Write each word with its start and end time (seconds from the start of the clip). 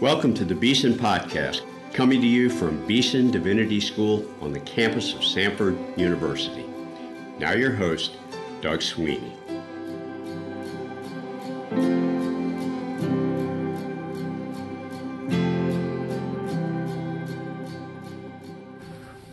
Welcome 0.00 0.32
to 0.34 0.44
the 0.44 0.54
Beeson 0.54 0.92
Podcast, 0.94 1.62
coming 1.92 2.20
to 2.20 2.26
you 2.28 2.50
from 2.50 2.86
Beeson 2.86 3.32
Divinity 3.32 3.80
School 3.80 4.24
on 4.40 4.52
the 4.52 4.60
campus 4.60 5.12
of 5.12 5.22
Samford 5.22 5.98
University. 5.98 6.64
Now, 7.40 7.54
your 7.54 7.72
host, 7.72 8.12
Doug 8.60 8.80
Sweeney. 8.80 9.32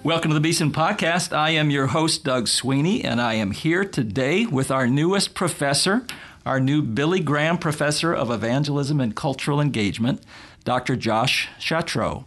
Welcome 0.02 0.32
to 0.32 0.34
the 0.34 0.40
Beeson 0.42 0.72
Podcast. 0.72 1.32
I 1.32 1.52
am 1.52 1.70
your 1.70 1.88
host, 1.88 2.24
Doug 2.24 2.48
Sweeney, 2.48 3.04
and 3.04 3.22
I 3.22 3.36
am 3.36 3.52
here 3.52 3.86
today 3.86 4.48
with 4.48 4.72
our 4.72 4.88
newest 4.88 5.36
professor, 5.36 6.08
our 6.44 6.60
new 6.60 6.82
Billy 6.82 7.20
Graham 7.20 7.60
Professor 7.60 8.16
of 8.16 8.32
Evangelism 8.32 9.00
and 9.00 9.16
Cultural 9.16 9.62
Engagement, 9.62 10.24
Dr. 10.66 10.96
Josh 10.96 11.48
Chatraw. 11.60 12.26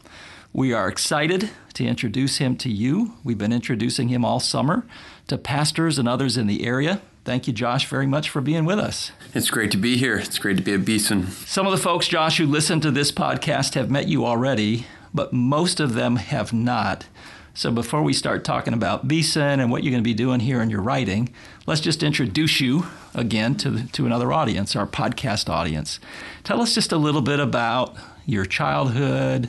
We 0.53 0.73
are 0.73 0.89
excited 0.89 1.51
to 1.75 1.85
introduce 1.85 2.39
him 2.39 2.57
to 2.59 2.71
you. 2.71 3.15
We've 3.25 3.37
been 3.37 3.53
introducing 3.53 4.09
him 4.09 4.25
all 4.25 4.39
summer 4.39 4.87
to 5.27 5.37
pastors 5.37 5.99
and 5.99 6.09
others 6.09 6.37
in 6.37 6.47
the 6.47 6.65
area. 6.65 7.03
Thank 7.25 7.49
you, 7.49 7.53
Josh, 7.53 7.87
very 7.87 8.07
much 8.07 8.31
for 8.31 8.41
being 8.41 8.65
with 8.65 8.79
us. 8.79 9.11
It's 9.35 9.51
great 9.51 9.73
to 9.73 9.77
be 9.77 9.97
here. 9.97 10.17
It's 10.17 10.39
great 10.39 10.57
to 10.57 10.63
be 10.63 10.73
at 10.73 10.85
Beeson. 10.85 11.27
Some 11.33 11.67
of 11.67 11.73
the 11.73 11.79
folks, 11.79 12.07
Josh, 12.07 12.39
who 12.39 12.47
listen 12.47 12.81
to 12.83 12.93
this 12.93 13.11
podcast 13.11 13.75
have 13.75 13.91
met 13.91 14.07
you 14.07 14.25
already, 14.25 14.87
but 15.13 15.33
most 15.33 15.81
of 15.81 15.95
them 15.95 16.15
have 16.17 16.53
not. 16.53 17.07
So 17.55 17.73
before 17.73 18.05
we 18.05 18.13
start 18.13 18.45
talking 18.45 18.73
about 18.73 19.09
Beeson 19.09 19.59
and 19.59 19.69
what 19.69 19.83
you're 19.83 19.91
going 19.91 20.05
to 20.05 20.09
be 20.09 20.15
doing 20.15 20.39
here 20.39 20.63
in 20.63 20.71
your 20.71 20.81
writing, 20.81 21.35
let's 21.67 21.81
just 21.81 22.05
introduce 22.05 22.61
you 22.61 22.87
again 23.15 23.57
to, 23.57 23.89
to 23.89 24.07
another 24.07 24.33
audience, 24.33 24.77
our 24.77 24.87
podcast 24.87 25.51
audience. 25.51 25.99
Tell 26.45 26.63
us 26.63 26.73
just 26.73 26.93
a 26.93 26.97
little 26.97 27.21
bit 27.21 27.41
about 27.41 27.97
your 28.29 28.45
childhood, 28.45 29.49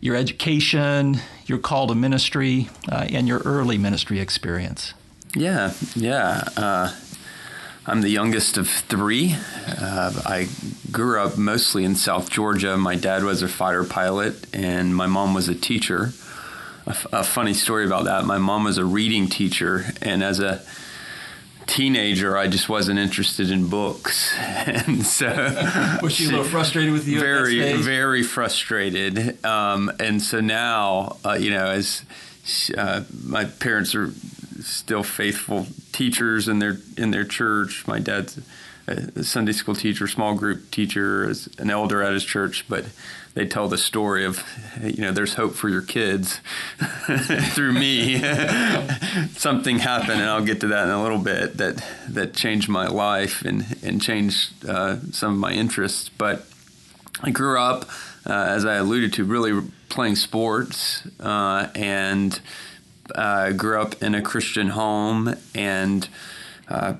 your 0.00 0.16
education, 0.16 1.18
your 1.44 1.58
call 1.58 1.86
to 1.88 1.94
ministry, 1.94 2.70
uh, 2.90 3.06
and 3.10 3.28
your 3.28 3.40
early 3.40 3.76
ministry 3.76 4.18
experience. 4.18 4.94
Yeah, 5.36 5.74
yeah. 5.94 6.48
Uh, 6.56 6.94
I'm 7.86 8.00
the 8.00 8.08
youngest 8.08 8.56
of 8.56 8.66
three. 8.66 9.36
Uh, 9.66 10.22
I 10.24 10.48
grew 10.90 11.20
up 11.20 11.36
mostly 11.36 11.84
in 11.84 11.96
South 11.96 12.30
Georgia. 12.30 12.78
My 12.78 12.96
dad 12.96 13.24
was 13.24 13.42
a 13.42 13.48
fighter 13.48 13.84
pilot, 13.84 14.54
and 14.54 14.96
my 14.96 15.06
mom 15.06 15.34
was 15.34 15.48
a 15.50 15.54
teacher. 15.54 16.12
A, 16.86 16.90
f- 16.90 17.06
a 17.12 17.22
funny 17.22 17.52
story 17.52 17.84
about 17.84 18.06
that 18.06 18.24
my 18.24 18.38
mom 18.38 18.64
was 18.64 18.78
a 18.78 18.86
reading 18.86 19.28
teacher, 19.28 19.84
and 20.00 20.24
as 20.24 20.40
a 20.40 20.62
teenager, 21.68 22.36
I 22.36 22.48
just 22.48 22.68
wasn't 22.68 22.98
interested 22.98 23.50
in 23.50 23.68
books, 23.68 24.34
and 24.38 25.06
so 25.06 25.28
was 26.02 26.14
she 26.14 26.24
a 26.24 26.30
little 26.30 26.44
frustrated 26.44 26.92
with 26.92 27.06
you? 27.06 27.20
Very, 27.20 27.74
very 27.74 28.24
frustrated. 28.24 29.44
Um, 29.44 29.92
and 30.00 30.20
so 30.20 30.40
now, 30.40 31.18
uh, 31.24 31.34
you 31.34 31.50
know, 31.50 31.66
as 31.66 32.04
uh, 32.76 33.04
my 33.22 33.44
parents 33.44 33.94
are 33.94 34.10
still 34.60 35.04
faithful 35.04 35.68
teachers 35.92 36.48
in 36.48 36.58
their 36.58 36.78
in 36.96 37.12
their 37.12 37.24
church. 37.24 37.86
My 37.86 38.00
dad's 38.00 38.40
a 38.88 39.22
Sunday 39.22 39.52
school 39.52 39.74
teacher, 39.74 40.06
small 40.06 40.34
group 40.34 40.70
teacher, 40.70 41.28
as 41.28 41.48
an 41.58 41.70
elder 41.70 42.02
at 42.02 42.14
his 42.14 42.24
church, 42.24 42.64
but 42.68 42.86
they 43.38 43.46
tell 43.46 43.68
the 43.68 43.78
story 43.78 44.24
of, 44.24 44.42
you 44.82 45.00
know, 45.00 45.12
there's 45.12 45.34
hope 45.34 45.54
for 45.54 45.68
your 45.68 45.80
kids 45.80 46.40
through 47.52 47.72
me. 47.72 48.18
Something 49.36 49.78
happened, 49.78 50.20
and 50.20 50.28
I'll 50.28 50.44
get 50.44 50.62
to 50.62 50.66
that 50.66 50.86
in 50.86 50.90
a 50.90 51.00
little 51.00 51.20
bit. 51.20 51.56
That 51.58 51.80
that 52.08 52.34
changed 52.34 52.68
my 52.68 52.88
life 52.88 53.42
and 53.42 53.64
and 53.84 54.02
changed 54.02 54.68
uh, 54.68 54.96
some 55.12 55.34
of 55.34 55.38
my 55.38 55.52
interests. 55.52 56.08
But 56.08 56.46
I 57.22 57.30
grew 57.30 57.60
up, 57.60 57.88
uh, 58.26 58.32
as 58.32 58.64
I 58.64 58.74
alluded 58.74 59.12
to, 59.12 59.24
really 59.24 59.62
playing 59.88 60.16
sports 60.16 61.06
uh, 61.20 61.68
and 61.76 62.40
uh, 63.14 63.52
grew 63.52 63.80
up 63.80 64.02
in 64.02 64.16
a 64.16 64.20
Christian 64.20 64.70
home 64.70 65.32
and 65.54 66.08
uh, 66.66 66.94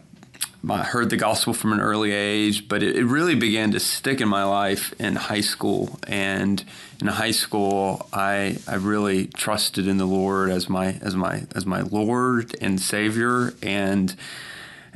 I 0.68 0.82
heard 0.82 1.10
the 1.10 1.16
gospel 1.16 1.52
from 1.52 1.72
an 1.72 1.80
early 1.80 2.12
age, 2.12 2.68
but 2.68 2.82
it, 2.82 2.96
it, 2.96 3.04
really 3.04 3.36
began 3.36 3.70
to 3.72 3.80
stick 3.80 4.20
in 4.20 4.28
my 4.28 4.44
life 4.44 4.92
in 4.98 5.14
high 5.14 5.40
school. 5.40 5.98
And 6.06 6.62
in 7.00 7.06
high 7.06 7.30
school, 7.30 8.08
I 8.12 8.58
I 8.66 8.74
really 8.74 9.26
trusted 9.26 9.86
in 9.86 9.98
the 9.98 10.06
Lord 10.06 10.50
as 10.50 10.68
my 10.68 10.98
as 11.00 11.14
my 11.14 11.44
as 11.54 11.64
my 11.64 11.82
Lord 11.82 12.56
and 12.60 12.80
Savior. 12.80 13.54
And 13.62 14.16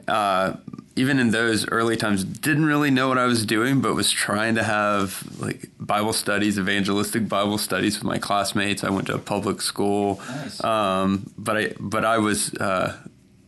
uh, 0.09 0.55
even 0.97 1.21
in 1.21 1.31
those 1.31 1.67
early 1.71 1.97
times, 1.97 2.25
didn't 2.25 2.67
really 2.67 2.91
know 2.91 3.09
what 3.09 3.19
I 3.19 3.27
was 3.27 3.47
doing, 3.47 3.81
but 3.81 3.95
was 3.95 4.11
trying 4.11 4.57
to 4.57 4.65
have 4.65 5.25
like 5.39 5.71
Bible 5.79 6.13
studies, 6.13 6.59
evangelistic 6.59 7.29
Bible 7.29 7.57
studies 7.57 7.99
with 7.99 8.05
my 8.05 8.19
classmates. 8.19 8.83
I 8.83 8.91
went 8.91 9.07
to 9.07 9.15
a 9.15 9.19
public 9.19 9.63
school, 9.63 10.21
nice. 10.29 10.63
um, 10.65 11.31
but 11.39 11.57
I 11.57 11.73
but 11.79 12.05
I 12.05 12.19
was. 12.19 12.53
Uh, 12.55 12.97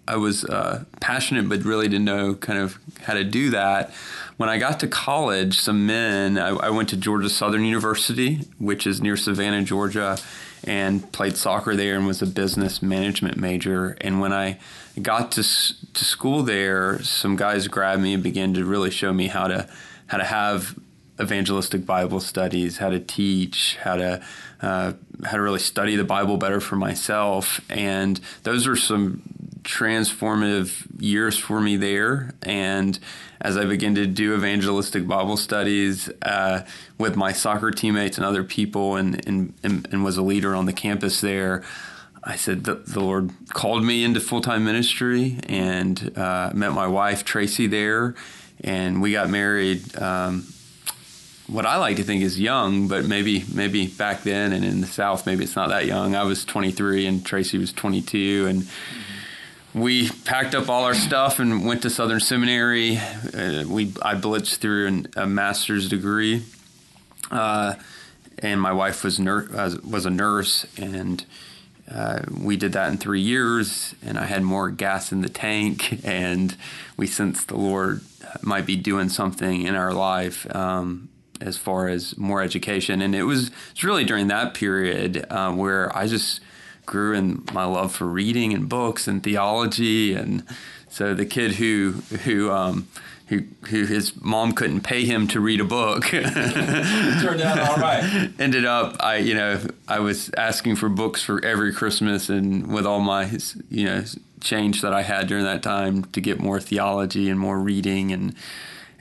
I 0.07 0.17
was 0.17 0.45
uh, 0.45 0.85
passionate, 1.01 1.49
but 1.49 1.65
really 1.65 1.89
didn't 1.89 2.05
know 2.05 2.35
kind 2.35 2.59
of 2.59 2.79
how 3.03 3.15
to 3.15 3.25
do 3.25 3.51
that. 3.51 3.91
When 4.37 4.49
I 4.49 4.59
got 4.59 4.81
to 4.81 4.89
college, 4.89 5.59
some 5.59 5.87
men, 5.87 6.39
I, 6.39 6.49
I 6.49 6.71
went 6.71 6.89
to 6.91 6.97
Georgia 6.97 7.29
Southern 7.29 7.65
University, 7.65 8.41
which 8.59 8.87
is 8.87 9.01
near 9.01 9.17
Savannah, 9.17 9.63
Georgia, 9.63 10.19
and 10.65 11.11
played 11.13 11.37
soccer 11.37 11.77
there 11.77 11.97
and 11.97 12.07
was 12.07 12.23
a 12.23 12.27
business 12.27 12.83
management 12.83 13.37
major. 13.37 13.97
And 14.01 14.21
when 14.21 14.33
I 14.33 14.59
got 15.01 15.33
to 15.33 15.43
to 15.43 16.05
school 16.05 16.43
there, 16.43 17.03
some 17.03 17.37
guys 17.37 17.69
grabbed 17.69 18.03
me 18.03 18.15
and 18.15 18.23
began 18.23 18.55
to 18.55 18.65
really 18.65 18.91
show 18.91 19.13
me 19.13 19.29
how 19.29 19.47
to 19.49 19.69
how 20.07 20.19
to 20.19 20.25
have 20.25 20.79
evangelistic 21.21 21.87
Bible 21.87 22.21
studies, 22.21 22.79
how 22.79 22.91
to 22.91 22.99
teach, 22.99 23.77
how 23.83 23.97
to 23.97 24.25
uh, 24.61 24.93
how 25.25 25.37
to 25.37 25.43
really 25.43 25.59
study 25.59 25.97
the 25.97 26.05
Bible 26.05 26.37
better 26.37 26.61
for 26.61 26.77
myself. 26.77 27.61
And 27.71 28.21
those 28.43 28.67
are 28.67 28.77
some 28.77 29.23
transformative 29.65 30.87
years 31.01 31.37
for 31.37 31.61
me 31.61 31.77
there. 31.77 32.35
And 32.43 32.99
as 33.41 33.57
I 33.57 33.65
began 33.65 33.95
to 33.97 34.07
do 34.07 34.35
evangelistic 34.35 35.07
Bible 35.07 35.37
studies 35.37 36.11
uh, 36.23 36.65
with 36.99 37.17
my 37.17 37.33
soccer 37.33 37.71
teammates 37.71 38.17
and 38.17 38.25
other 38.25 38.45
people, 38.45 38.97
and, 38.97 39.27
and, 39.27 39.55
and, 39.63 40.05
was 40.05 40.17
a 40.17 40.23
leader 40.23 40.55
on 40.55 40.67
the 40.67 40.73
campus 40.73 41.21
there, 41.21 41.65
I 42.23 42.37
said 42.37 42.65
the, 42.65 42.77
the 42.77 43.01
Lord 43.01 43.33
called 43.53 43.85
me 43.85 44.05
into 44.05 44.21
full 44.21 44.41
time 44.41 44.65
ministry 44.65 45.39
and 45.49 46.17
uh, 46.17 46.53
met 46.55 46.73
my 46.73 46.87
wife, 46.87 47.25
Tracy, 47.25 47.67
there. 47.67 48.15
And 48.63 49.03
we 49.03 49.13
got 49.13 49.29
married. 49.29 49.97
Um, 49.99 50.47
what 51.47 51.67
I 51.67 51.77
like 51.77 51.97
to 51.97 52.03
think 52.03 52.23
is 52.23 52.41
young, 52.41 52.89
but 52.89 53.05
maybe 53.05 53.45
maybe 53.53 53.87
back 53.87 54.23
then 54.23 54.55
and 54.55 54.65
in 54.65 54.81
the 54.81 54.87
South, 54.87 55.27
maybe 55.27 55.45
it's 55.45 55.57
not 55.57 55.69
that 55.69 55.85
young. 55.85 56.15
I 56.15 56.25
was 56.25 56.45
23 56.45 57.07
and 57.07 57.27
Tracy 57.27 57.59
was 57.59 57.73
22, 57.73 58.47
and 58.49 58.67
we 59.75 60.09
packed 60.09 60.55
up 60.55 60.69
all 60.69 60.85
our 60.85 60.95
stuff 60.95 61.41
and 61.41 61.67
went 61.67 61.83
to 61.83 61.91
Southern 61.91 62.21
Seminary. 62.21 62.97
Uh, 62.97 63.65
we 63.67 63.93
I 64.01 64.15
blitzed 64.15 64.59
through 64.59 64.87
an, 64.87 65.07
a 65.17 65.27
master's 65.27 65.89
degree, 65.89 66.45
uh, 67.31 67.75
and 68.39 68.61
my 68.61 68.73
wife 68.73 69.03
was 69.03 69.19
ner- 69.19 69.49
was 69.85 70.07
a 70.07 70.11
nurse, 70.11 70.65
and 70.77 71.25
uh, 71.91 72.21
we 72.31 72.57
did 72.57 72.73
that 72.73 72.91
in 72.91 72.99
three 72.99 73.21
years. 73.21 73.95
And 74.05 74.17
I 74.17 74.27
had 74.27 74.43
more 74.43 74.71
gas 74.71 75.11
in 75.11 75.23
the 75.23 75.29
tank, 75.29 76.01
and 76.05 76.57
we 76.97 77.07
sensed 77.09 77.49
the 77.49 77.57
Lord 77.57 78.01
might 78.43 78.67
be 78.67 78.77
doing 78.77 79.09
something 79.09 79.63
in 79.63 79.75
our 79.75 79.93
life. 79.93 80.47
Um, 80.55 81.09
as 81.41 81.57
far 81.57 81.89
as 81.89 82.17
more 82.17 82.41
education, 82.41 83.03
and 83.03 83.13
it 83.13 83.25
was 83.25 83.51
it's 83.73 83.83
really 83.83 84.05
during 84.05 84.29
that 84.29 84.55
period 84.55 85.27
uh, 85.29 85.53
where 85.53 85.95
I 85.95 86.07
just 86.07 86.41
grew 86.87 87.15
in 87.15 87.45
my 87.53 87.65
love 87.65 87.95
for 87.95 88.07
reading 88.07 88.53
and 88.53 88.69
books 88.69 89.09
and 89.09 89.23
theology, 89.23 90.15
and 90.15 90.45
so 90.89 91.15
the 91.15 91.27
kid 91.27 91.53
who 91.53 91.93
who 92.25 92.51
um, 92.51 92.89
who, 93.29 93.43
who 93.69 93.87
his 93.87 94.21
mom 94.21 94.53
couldn't 94.53 94.83
pay 94.83 95.05
him 95.05 95.27
to 95.29 95.41
read 95.41 95.61
a 95.61 95.65
book 95.65 96.05
turned 96.05 97.41
out 97.41 97.59
all 97.59 97.77
right. 97.77 98.31
Ended 98.39 98.65
up, 98.65 98.97
I 99.01 99.17
you 99.17 99.35
know 99.35 99.61
I 99.89 100.01
was 100.01 100.31
asking 100.37 100.77
for 100.77 100.89
books 100.89 101.23
for 101.23 101.43
every 101.45 101.73
Christmas, 101.73 102.29
and 102.29 102.67
with 102.67 102.87
all 102.87 103.01
my 103.01 103.31
you 103.71 103.85
know 103.85 104.05
change 104.41 104.83
that 104.83 104.93
I 104.93 105.03
had 105.03 105.27
during 105.27 105.45
that 105.45 105.63
time 105.63 106.05
to 106.05 106.21
get 106.21 106.39
more 106.39 106.61
theology 106.61 107.31
and 107.31 107.41
more 107.41 107.59
reading 107.59 108.13
and 108.13 108.35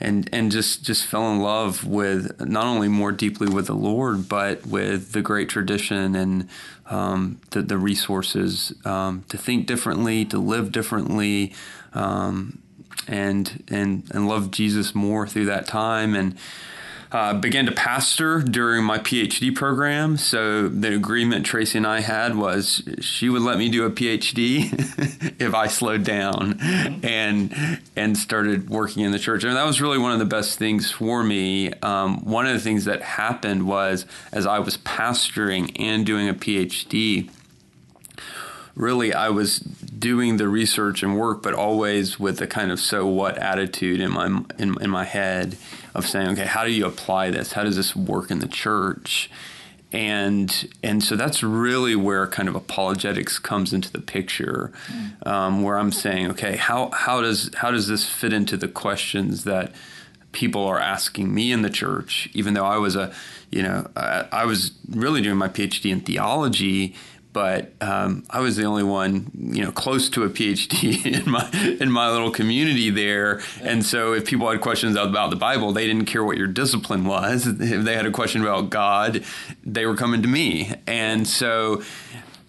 and 0.00 0.28
and 0.32 0.50
just 0.50 0.84
just 0.84 1.06
fell 1.06 1.30
in 1.32 1.40
love 1.40 1.84
with 1.84 2.40
not 2.40 2.66
only 2.66 2.88
more 2.88 3.12
deeply 3.12 3.48
with 3.48 3.66
the 3.66 3.74
Lord, 3.74 4.28
but 4.28 4.66
with 4.66 5.12
the 5.12 5.22
great 5.22 5.48
tradition 5.48 6.14
and 6.14 6.48
um, 6.86 7.40
the, 7.50 7.62
the 7.62 7.78
resources 7.78 8.74
um, 8.84 9.24
to 9.28 9.38
think 9.38 9.66
differently, 9.66 10.24
to 10.26 10.38
live 10.38 10.72
differently, 10.72 11.52
um, 11.92 12.60
and 13.06 13.64
and 13.68 14.10
and 14.12 14.28
love 14.28 14.50
Jesus 14.50 14.94
more 14.94 15.26
through 15.26 15.46
that 15.46 15.66
time. 15.66 16.14
And 16.14 16.36
uh, 17.14 17.32
began 17.32 17.64
to 17.64 17.70
pastor 17.70 18.40
during 18.40 18.82
my 18.82 18.98
PhD 18.98 19.54
program. 19.54 20.16
So 20.16 20.66
the 20.66 20.92
agreement 20.92 21.46
Tracy 21.46 21.78
and 21.78 21.86
I 21.86 22.00
had 22.00 22.36
was 22.36 22.82
she 23.00 23.28
would 23.28 23.42
let 23.42 23.56
me 23.56 23.68
do 23.68 23.84
a 23.84 23.90
PhD 23.90 24.72
if 25.40 25.54
I 25.54 25.68
slowed 25.68 26.02
down 26.02 26.54
mm-hmm. 26.54 27.06
and 27.06 27.80
and 27.94 28.18
started 28.18 28.68
working 28.68 29.04
in 29.04 29.12
the 29.12 29.20
church. 29.20 29.44
And 29.44 29.54
that 29.54 29.64
was 29.64 29.80
really 29.80 29.96
one 29.96 30.10
of 30.10 30.18
the 30.18 30.24
best 30.24 30.58
things 30.58 30.90
for 30.90 31.22
me. 31.22 31.72
Um, 31.82 32.24
one 32.24 32.46
of 32.46 32.52
the 32.52 32.60
things 32.60 32.84
that 32.86 33.00
happened 33.00 33.68
was 33.68 34.06
as 34.32 34.44
I 34.44 34.58
was 34.58 34.76
pastoring 34.78 35.70
and 35.78 36.04
doing 36.04 36.28
a 36.28 36.34
PhD 36.34 37.30
really 38.74 39.14
I 39.14 39.28
was 39.28 39.60
doing 39.60 40.36
the 40.36 40.48
research 40.48 41.04
and 41.04 41.16
work, 41.16 41.44
but 41.44 41.54
always 41.54 42.18
with 42.18 42.40
a 42.40 42.48
kind 42.48 42.72
of 42.72 42.80
so 42.80 43.06
what 43.06 43.38
attitude 43.38 44.00
in 44.00 44.10
my 44.10 44.26
in, 44.58 44.82
in 44.82 44.90
my 44.90 45.04
head 45.04 45.56
of 45.94 46.06
saying, 46.06 46.28
okay, 46.30 46.46
how 46.46 46.64
do 46.64 46.72
you 46.72 46.86
apply 46.86 47.30
this? 47.30 47.52
How 47.52 47.62
does 47.62 47.76
this 47.76 47.94
work 47.94 48.30
in 48.30 48.40
the 48.40 48.48
church? 48.48 49.30
And 49.92 50.68
and 50.82 51.04
so 51.04 51.14
that's 51.14 51.44
really 51.44 51.94
where 51.94 52.26
kind 52.26 52.48
of 52.48 52.56
apologetics 52.56 53.38
comes 53.38 53.72
into 53.72 53.92
the 53.92 54.00
picture, 54.00 54.72
um, 55.24 55.62
where 55.62 55.78
I'm 55.78 55.92
saying, 55.92 56.30
okay, 56.32 56.56
how 56.56 56.90
how 56.90 57.20
does 57.20 57.50
how 57.54 57.70
does 57.70 57.86
this 57.86 58.04
fit 58.08 58.32
into 58.32 58.56
the 58.56 58.66
questions 58.66 59.44
that 59.44 59.72
people 60.32 60.64
are 60.64 60.80
asking 60.80 61.32
me 61.32 61.52
in 61.52 61.62
the 61.62 61.70
church? 61.70 62.28
Even 62.34 62.54
though 62.54 62.66
I 62.66 62.76
was 62.76 62.96
a, 62.96 63.14
you 63.52 63.62
know, 63.62 63.88
I, 63.94 64.26
I 64.32 64.44
was 64.46 64.72
really 64.90 65.22
doing 65.22 65.36
my 65.36 65.48
PhD 65.48 65.92
in 65.92 66.00
theology 66.00 66.96
but 67.34 67.72
um, 67.80 68.24
I 68.30 68.38
was 68.38 68.56
the 68.56 68.64
only 68.64 68.84
one, 68.84 69.30
you 69.34 69.64
know, 69.64 69.72
close 69.72 70.08
to 70.10 70.22
a 70.22 70.30
PhD 70.30 71.04
in 71.24 71.30
my 71.30 71.50
in 71.80 71.90
my 71.90 72.08
little 72.08 72.30
community 72.30 72.88
there. 72.88 73.42
And 73.60 73.84
so, 73.84 74.14
if 74.14 74.24
people 74.24 74.48
had 74.48 74.62
questions 74.62 74.96
about 74.96 75.28
the 75.30 75.36
Bible, 75.36 75.72
they 75.72 75.86
didn't 75.86 76.06
care 76.06 76.24
what 76.24 76.38
your 76.38 76.46
discipline 76.46 77.04
was. 77.04 77.46
If 77.46 77.84
they 77.84 77.96
had 77.96 78.06
a 78.06 78.12
question 78.12 78.40
about 78.40 78.70
God, 78.70 79.24
they 79.64 79.84
were 79.84 79.96
coming 79.96 80.22
to 80.22 80.28
me. 80.28 80.72
And 80.86 81.26
so, 81.26 81.82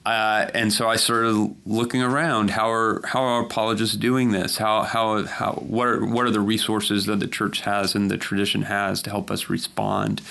uh, 0.06 0.52
and 0.54 0.72
so 0.72 0.88
I 0.88 0.98
started 0.98 1.56
looking 1.66 2.04
around. 2.04 2.52
How 2.52 2.70
are 2.70 3.02
how 3.08 3.24
are 3.24 3.42
apologists 3.42 3.96
doing 3.96 4.32
this? 4.32 4.58
How 4.58 4.84
how 4.84 5.26
how 5.26 5.54
what 5.54 5.88
are 5.88 6.06
what 6.06 6.28
are 6.28 6.32
the 6.32 6.42
resources 6.42 7.08
that 7.08 7.20
the 7.20 7.28
church 7.28 7.62
has 7.62 7.96
and 7.96 8.12
the 8.12 8.18
tradition 8.18 8.62
has 8.64 9.02
to 9.02 9.10
help 9.10 9.32
us 9.32 9.50
respond 9.50 10.22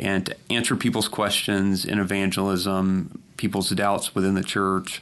and 0.00 0.26
to 0.26 0.36
answer 0.48 0.74
people's 0.74 1.08
questions 1.08 1.84
in 1.84 1.98
evangelism, 1.98 3.22
people's 3.40 3.70
doubts 3.70 4.14
within 4.14 4.34
the 4.34 4.44
church. 4.44 5.00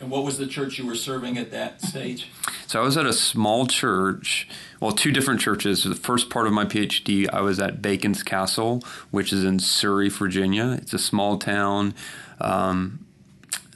And 0.00 0.10
what 0.10 0.24
was 0.24 0.38
the 0.38 0.46
church 0.46 0.78
you 0.78 0.86
were 0.86 0.94
serving 0.94 1.36
at 1.36 1.50
that 1.50 1.82
stage? 1.82 2.30
So 2.66 2.80
I 2.80 2.84
was 2.84 2.96
at 2.96 3.04
a 3.04 3.12
small 3.12 3.66
church, 3.66 4.48
well, 4.80 4.92
two 4.92 5.12
different 5.12 5.40
churches. 5.40 5.84
The 5.84 5.94
first 5.94 6.30
part 6.30 6.46
of 6.46 6.54
my 6.54 6.64
PhD, 6.64 7.28
I 7.30 7.42
was 7.42 7.60
at 7.60 7.82
Bacon's 7.82 8.22
Castle, 8.22 8.82
which 9.10 9.30
is 9.30 9.44
in 9.44 9.58
Surrey, 9.58 10.08
Virginia. 10.08 10.78
It's 10.80 10.94
a 10.94 10.98
small 10.98 11.36
town, 11.36 11.94
um, 12.40 13.06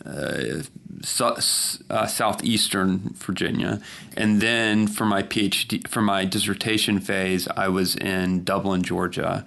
uh, 0.04 0.62
uh, 1.20 2.06
southeastern 2.06 2.98
Virginia. 3.16 3.82
And 4.16 4.40
then 4.40 4.86
for 4.86 5.04
my 5.04 5.22
PhD, 5.22 5.86
for 5.88 6.00
my 6.00 6.24
dissertation 6.24 7.00
phase, 7.00 7.48
I 7.48 7.68
was 7.68 7.96
in 7.96 8.44
Dublin, 8.44 8.82
Georgia 8.82 9.44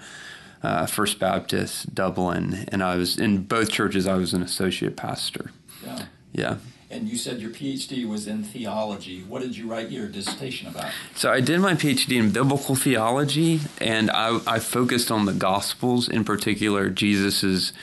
uh, 0.63 0.85
First 0.85 1.19
Baptist 1.19 1.93
Dublin, 1.93 2.65
and 2.69 2.81
I 2.81 2.95
was 2.95 3.19
in 3.19 3.43
both 3.43 3.69
churches. 3.69 4.07
I 4.07 4.15
was 4.15 4.33
an 4.33 4.41
associate 4.41 4.95
pastor. 4.95 5.51
Yeah. 5.85 6.05
Yeah. 6.31 6.57
And 6.89 7.09
you 7.09 7.17
said 7.17 7.39
your 7.39 7.49
PhD 7.49 8.07
was 8.07 8.27
in 8.27 8.43
theology. 8.43 9.23
What 9.23 9.41
did 9.41 9.57
you 9.57 9.67
write 9.67 9.89
your 9.89 10.07
dissertation 10.07 10.67
about? 10.67 10.91
So 11.15 11.31
I 11.31 11.41
did 11.41 11.59
my 11.59 11.73
PhD 11.73 12.17
in 12.17 12.31
biblical 12.31 12.75
theology, 12.75 13.61
and 13.79 14.11
I, 14.11 14.39
I 14.45 14.59
focused 14.59 15.11
on 15.11 15.25
the 15.25 15.33
Gospels, 15.33 16.07
in 16.07 16.23
particular 16.23 16.89
Jesus's 16.89 17.73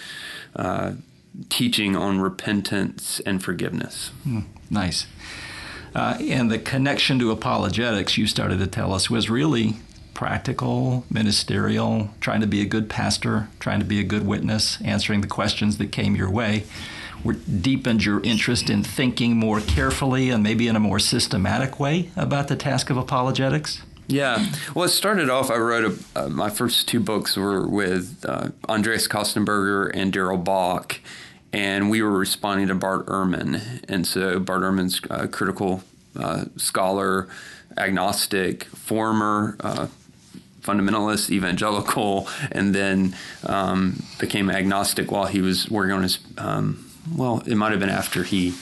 uh, 0.55 0.93
teaching 1.49 1.97
on 1.97 2.21
repentance 2.21 3.21
and 3.27 3.43
forgiveness. 3.43 4.13
Mm, 4.27 4.45
nice. 4.71 5.07
Uh, 5.93 6.17
and 6.21 6.49
the 6.49 6.59
connection 6.59 7.19
to 7.19 7.33
apologetics 7.33 8.17
you 8.17 8.29
started 8.29 8.61
to 8.61 8.67
tell 8.69 8.93
us 8.93 9.11
was 9.11 9.29
really 9.29 9.75
practical, 10.21 11.03
ministerial, 11.09 12.11
trying 12.21 12.43
to 12.43 12.47
be 12.47 12.61
a 12.61 12.67
good 12.67 12.91
pastor, 12.91 13.49
trying 13.59 13.79
to 13.79 13.87
be 13.87 13.99
a 14.01 14.03
good 14.03 14.27
witness, 14.27 14.79
answering 14.83 15.23
the 15.23 15.27
questions 15.27 15.79
that 15.79 15.91
came 15.91 16.15
your 16.15 16.31
way. 16.31 16.63
deepened 17.63 18.05
your 18.05 18.23
interest 18.23 18.69
in 18.69 18.83
thinking 18.83 19.39
more 19.39 19.63
carefully 19.63 20.29
and 20.29 20.43
maybe 20.43 20.69
in 20.69 20.77
a 20.77 20.79
more 20.79 20.99
systematic 20.99 21.81
way 21.81 22.11
about 22.17 22.49
the 22.49 22.55
task 22.55 22.91
of 22.91 22.99
apologetics? 22.99 23.81
Yeah. 24.09 24.45
Well, 24.75 24.85
it 24.85 24.91
started 24.91 25.31
off, 25.31 25.51
I 25.51 25.57
wrote 25.57 25.91
a, 26.15 26.25
uh, 26.25 26.29
my 26.29 26.51
first 26.51 26.87
two 26.87 27.01
books 27.01 27.35
were 27.39 27.67
with 27.67 28.23
uh, 28.29 28.51
Andreas 28.69 29.09
Kostenberger 29.09 29.91
and 29.95 30.13
Darrell 30.13 30.37
Bock, 30.37 31.01
and 31.51 31.89
we 31.89 32.03
were 32.03 32.11
responding 32.11 32.69
to 32.69 32.75
Bart 32.75 33.07
Ehrman. 33.07 33.83
And 33.89 34.07
so 34.07 34.39
Bart 34.39 34.61
Ehrman's 34.61 35.01
a 35.09 35.29
critical 35.29 35.83
uh, 36.15 36.45
scholar, 36.59 37.27
agnostic, 37.79 38.65
former 38.65 39.57
uh, 39.61 39.87
fundamentalist, 40.71 41.31
evangelical, 41.31 42.29
and 42.53 42.75
then 42.75 43.17
um, 43.45 44.03
became 44.19 44.51
agnostic 44.51 45.11
while 45.11 45.27
he 45.27 45.41
was 45.41 45.69
working 45.71 45.93
on 45.93 46.03
his. 46.03 46.19
Um, 46.39 46.91
well, 47.17 47.43
it 47.47 47.57
might 47.57 47.71
have 47.71 47.81
been 47.81 47.89
after 47.89 48.23
he 48.23 48.55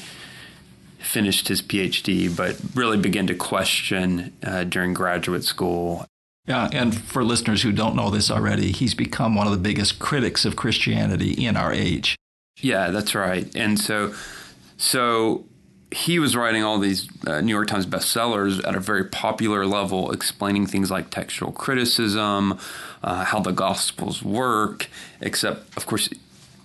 finished 0.99 1.49
his 1.49 1.62
PhD, 1.62 2.34
but 2.34 2.60
really 2.75 2.96
began 2.96 3.26
to 3.26 3.34
question 3.34 4.32
uh, 4.43 4.64
during 4.64 4.94
graduate 4.94 5.44
school. 5.44 6.06
Yeah, 6.46 6.69
and 6.72 6.99
for 6.99 7.22
listeners 7.22 7.62
who 7.62 7.72
don't 7.72 7.94
know 7.94 8.08
this 8.10 8.31
already, 8.31 8.72
he's 8.72 8.94
become 8.94 9.34
one 9.34 9.46
of 9.46 9.52
the 9.52 9.58
biggest 9.58 9.99
critics 9.99 10.44
of 10.44 10.56
Christianity 10.56 11.32
in 11.32 11.56
our 11.56 11.72
age. 11.72 12.16
Yeah, 12.60 12.90
that's 12.90 13.14
right. 13.14 13.55
And 13.55 13.78
so, 13.78 14.14
so 14.76 15.44
he 15.90 16.19
was 16.19 16.37
writing 16.37 16.62
all 16.62 16.79
these 16.79 17.08
uh, 17.26 17.40
New 17.40 17.52
York 17.55 17.69
Times 17.69 17.87
bestsellers 17.87 18.67
at 18.67 18.75
a 18.75 18.81
very 18.81 19.05
popular 19.05 19.67
level, 19.67 20.11
explaining 20.11 20.67
things 20.67 20.90
like 20.90 21.11
textual 21.11 21.50
criticism, 21.50 22.58
uh, 23.02 23.25
how 23.25 23.40
the 23.40 23.52
Gospels 23.52 24.23
work. 24.23 24.88
Except, 25.20 25.76
of 25.76 25.87
course, 25.87 26.11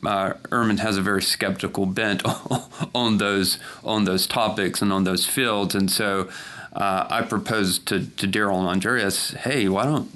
uh, 0.06 0.34
Ehrman 0.50 0.80
has 0.80 0.98
a 0.98 1.02
very 1.02 1.22
skeptical 1.22 1.86
bent 1.86 2.22
on 2.96 3.18
those 3.18 3.60
on 3.84 4.04
those 4.04 4.28
topics 4.28 4.82
and 4.82 4.92
on 4.92 5.06
those 5.06 5.26
fields, 5.26 5.74
and 5.74 5.90
so 5.90 6.30
uh, 6.74 7.08
I 7.10 7.22
proposed 7.22 7.88
to, 7.88 8.06
to 8.06 8.28
Darrell 8.28 8.60
and 8.60 8.68
Andreas, 8.68 9.32
hey, 9.32 9.70
why 9.70 9.86
don't 9.86 10.10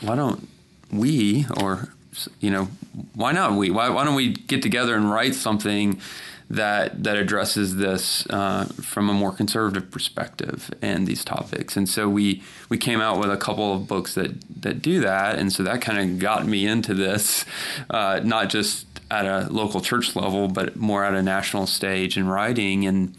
why 0.00 0.16
don't 0.16 0.48
we 0.90 1.46
or 1.60 1.88
you 2.40 2.50
know 2.50 2.68
why 3.14 3.32
not 3.32 3.56
we 3.56 3.70
why, 3.70 3.88
why 3.90 4.04
don't 4.04 4.14
we 4.14 4.32
get 4.32 4.62
together 4.62 4.94
and 4.94 5.10
write 5.10 5.34
something 5.34 6.00
that 6.56 7.04
that 7.04 7.16
addresses 7.16 7.76
this 7.76 8.26
uh, 8.30 8.64
from 8.80 9.08
a 9.08 9.12
more 9.12 9.32
conservative 9.32 9.90
perspective 9.90 10.70
and 10.82 11.06
these 11.06 11.24
topics. 11.24 11.76
And 11.76 11.88
so 11.88 12.08
we 12.08 12.42
we 12.68 12.78
came 12.78 13.00
out 13.00 13.18
with 13.18 13.30
a 13.30 13.36
couple 13.36 13.74
of 13.74 13.86
books 13.86 14.14
that 14.14 14.32
that 14.62 14.82
do 14.82 15.00
that. 15.00 15.38
And 15.38 15.52
so 15.52 15.62
that 15.62 15.80
kind 15.80 15.98
of 15.98 16.18
got 16.18 16.46
me 16.46 16.66
into 16.66 16.94
this, 16.94 17.44
uh, 17.90 18.20
not 18.24 18.48
just 18.48 18.86
at 19.10 19.26
a 19.26 19.48
local 19.52 19.80
church 19.80 20.16
level, 20.16 20.48
but 20.48 20.76
more 20.76 21.04
at 21.04 21.14
a 21.14 21.22
national 21.22 21.66
stage 21.66 22.16
in 22.16 22.26
writing. 22.26 22.86
And 22.86 23.16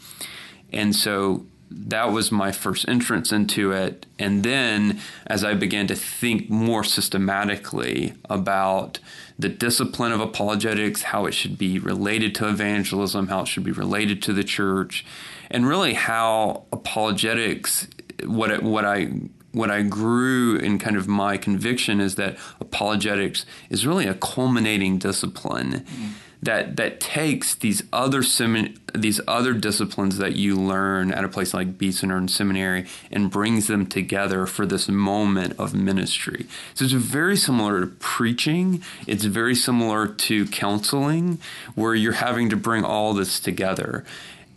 and 0.72 0.96
so 0.96 1.46
that 1.70 2.12
was 2.12 2.32
my 2.32 2.52
first 2.52 2.88
entrance 2.88 3.32
into 3.32 3.72
it. 3.72 4.06
And 4.20 4.44
then 4.44 5.00
as 5.28 5.44
I 5.44 5.54
began 5.54 5.88
to 5.88 5.96
think 5.96 6.50
more 6.50 6.84
systematically 6.84 8.14
about 8.30 9.00
the 9.38 9.50
discipline 9.50 10.12
of 10.12 10.22
apologetics, 10.22 11.04
how 11.04 11.26
it 11.26 11.34
should 11.34 11.58
be 11.58 11.80
related 11.80 12.36
to 12.36 12.48
evangelism, 12.48 13.28
how 13.28 13.42
it 13.42 13.48
should 13.48 13.64
be 13.64 13.72
related 13.72 14.22
to 14.24 14.34
the 14.34 14.44
church, 14.44 15.06
and 15.52 15.68
really 15.68 15.94
how 15.94 16.66
apologetics, 16.72 17.88
what 18.24 18.52
it, 18.52 18.64
what 18.64 18.86
I 18.86 19.12
what 19.52 19.72
I 19.72 19.84
grew 19.84 20.58
in 20.58 20.78
kind 20.80 20.98
of 20.98 21.08
my 21.08 21.38
conviction 21.38 22.02
is 22.02 22.16
that 22.16 22.38
apologetics 22.60 23.46
is 23.70 23.88
really 23.88 24.06
a 24.06 24.14
culminating 24.14 24.98
discipline. 24.98 25.72
Mm-hmm 25.72 26.08
that 26.46 26.78
that 26.78 27.00
takes 27.00 27.56
these 27.56 27.84
other 27.92 28.22
semin- 28.22 28.78
these 28.94 29.20
other 29.28 29.54
disciplines 29.54 30.18
that 30.18 30.36
you 30.36 30.56
learn 30.56 31.12
at 31.12 31.24
a 31.24 31.28
place 31.28 31.54
like 31.54 31.78
Beeson 31.78 32.12
or 32.12 32.18
in 32.18 32.28
seminary 32.28 32.86
and 33.12 33.30
brings 33.30 33.68
them 33.68 33.86
together 33.86 34.46
for 34.46 34.66
this 34.66 34.88
moment 34.88 35.60
of 35.60 35.74
ministry. 35.74 36.46
So 36.74 36.86
it's 36.86 36.94
very 36.94 37.36
similar 37.36 37.82
to 37.82 37.88
preaching. 37.88 38.82
It's 39.06 39.26
very 39.26 39.56
similar 39.56 40.08
to 40.08 40.46
counseling, 40.48 41.40
where 41.76 41.94
you're 41.94 42.14
having 42.14 42.50
to 42.50 42.56
bring 42.56 42.84
all 42.84 43.14
this 43.14 43.40
together. 43.40 44.06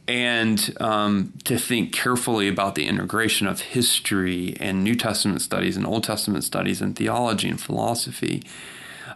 And 0.06 0.74
um, 0.80 1.34
to 1.44 1.58
think 1.58 1.92
carefully 1.92 2.48
about 2.48 2.76
the 2.76 2.86
integration 2.86 3.46
of 3.46 3.60
history 3.60 4.56
and 4.58 4.82
New 4.82 4.94
Testament 4.94 5.42
studies 5.42 5.76
and 5.76 5.84
Old 5.84 6.04
Testament 6.04 6.44
studies 6.44 6.80
and 6.80 6.96
theology 6.96 7.48
and 7.50 7.60
philosophy. 7.60 8.42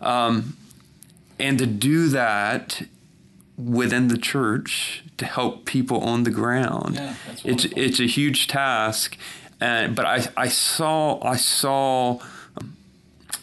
Um, 0.02 0.56
and 1.42 1.58
to 1.58 1.66
do 1.66 2.08
that 2.08 2.82
within 3.58 4.08
the 4.08 4.16
church 4.16 5.02
to 5.18 5.26
help 5.26 5.66
people 5.66 6.00
on 6.00 6.22
the 6.22 6.30
ground. 6.30 6.94
Yeah, 6.94 7.14
it's 7.44 7.64
it's 7.64 8.00
a 8.00 8.06
huge 8.06 8.46
task, 8.46 9.18
and 9.60 9.94
but 9.96 10.06
I 10.06 10.28
I 10.36 10.48
saw 10.48 11.20
I 11.22 11.36
saw 11.36 12.20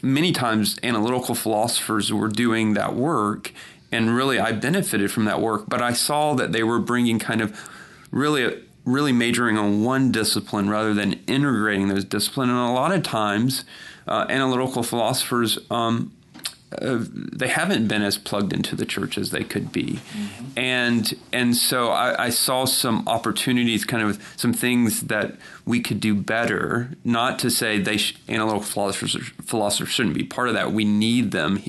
many 0.02 0.32
times 0.32 0.80
analytical 0.82 1.36
philosophers 1.36 2.12
were 2.12 2.30
doing 2.30 2.74
that 2.74 2.96
work, 2.96 3.52
and 3.92 4.16
really 4.16 4.40
I 4.40 4.54
benefited 4.54 5.12
from 5.12 5.26
that 5.26 5.42
work. 5.42 5.66
But 5.68 5.82
I 5.82 5.92
saw 5.92 6.34
that 6.36 6.54
they 6.54 6.64
were 6.64 6.80
bringing 6.80 7.20
kind 7.20 7.42
of 7.42 7.70
really 8.12 8.64
really 8.86 9.12
majoring 9.12 9.58
on 9.58 9.84
one 9.84 10.10
discipline 10.12 10.70
rather 10.70 10.94
than 10.94 11.14
integrating 11.28 11.90
those 11.90 12.06
disciplines. 12.06 12.50
And 12.50 12.58
a 12.58 12.72
lot 12.72 12.92
of 12.92 13.04
times, 13.04 13.66
uh, 14.08 14.26
analytical 14.30 14.84
philosophers 14.84 15.60
um, 15.70 16.12
they 16.72 17.48
haven't 17.48 17.88
been 17.88 18.04
as 18.04 18.18
plugged 18.18 18.54
into 18.54 18.76
the 18.76 18.86
church 18.86 19.18
as 19.18 19.32
they 19.32 19.44
could 19.44 19.72
be, 19.72 20.00
mm-hmm. 20.14 20.46
and 20.56 21.16
and 21.34 21.56
so 21.56 21.90
I, 21.90 22.26
I, 22.26 22.30
saw 22.30 22.66
some 22.66 23.08
opportunities, 23.08 23.86
kind 23.86 24.08
of 24.08 24.22
some 24.38 24.54
things 24.54 25.02
that 25.02 25.36
we 25.66 25.80
could 25.80 26.00
do 26.00 26.14
better. 26.14 26.92
Not 27.04 27.40
to 27.40 27.50
say 27.50 27.80
they 27.80 27.98
sh- 27.98 28.16
analytical 28.30 28.62
philosophers 28.62 29.16
philosophers 29.44 29.92
shouldn't 29.92 30.14
be 30.14 30.24
part 30.24 30.48
of 30.48 30.54
that. 30.54 30.72
We 30.72 30.86
need 30.86 31.32
them 31.32 31.60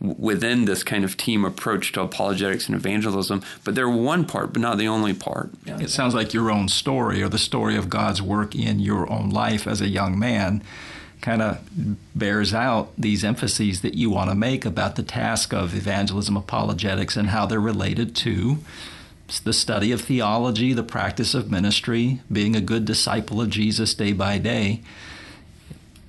within 0.00 0.64
this 0.64 0.82
kind 0.82 1.04
of 1.04 1.16
team 1.16 1.44
approach 1.44 1.92
to 1.92 2.00
apologetics 2.00 2.66
and 2.66 2.74
evangelism, 2.74 3.42
but 3.62 3.76
they're 3.76 3.88
one 3.88 4.24
part, 4.24 4.52
but 4.52 4.60
not 4.60 4.78
the 4.78 4.88
only 4.88 5.14
part. 5.14 5.50
It 5.64 5.90
sounds 5.90 6.12
like 6.12 6.34
your 6.34 6.50
own 6.50 6.66
story 6.66 7.22
or 7.22 7.28
the 7.28 7.38
story 7.38 7.76
of 7.76 7.88
God's 7.88 8.20
work 8.20 8.56
in 8.56 8.80
your 8.80 9.10
own 9.12 9.30
life 9.30 9.68
as 9.68 9.80
a 9.80 9.88
young 9.88 10.18
man 10.18 10.64
kind 11.20 11.42
of 11.42 11.58
bears 12.14 12.54
out 12.54 12.92
these 12.96 13.24
emphases 13.24 13.82
that 13.82 13.94
you 13.94 14.10
want 14.10 14.30
to 14.30 14.34
make 14.34 14.64
about 14.64 14.96
the 14.96 15.02
task 15.02 15.52
of 15.52 15.74
evangelism 15.74 16.36
apologetics 16.36 17.16
and 17.16 17.28
how 17.28 17.46
they're 17.46 17.60
related 17.60 18.16
to 18.16 18.58
the 19.44 19.52
study 19.52 19.92
of 19.92 20.00
theology, 20.00 20.72
the 20.72 20.82
practice 20.82 21.34
of 21.34 21.50
ministry, 21.50 22.20
being 22.32 22.56
a 22.56 22.60
good 22.60 22.84
disciple 22.84 23.40
of 23.40 23.50
Jesus 23.50 23.94
day 23.94 24.12
by 24.12 24.38
day. 24.38 24.80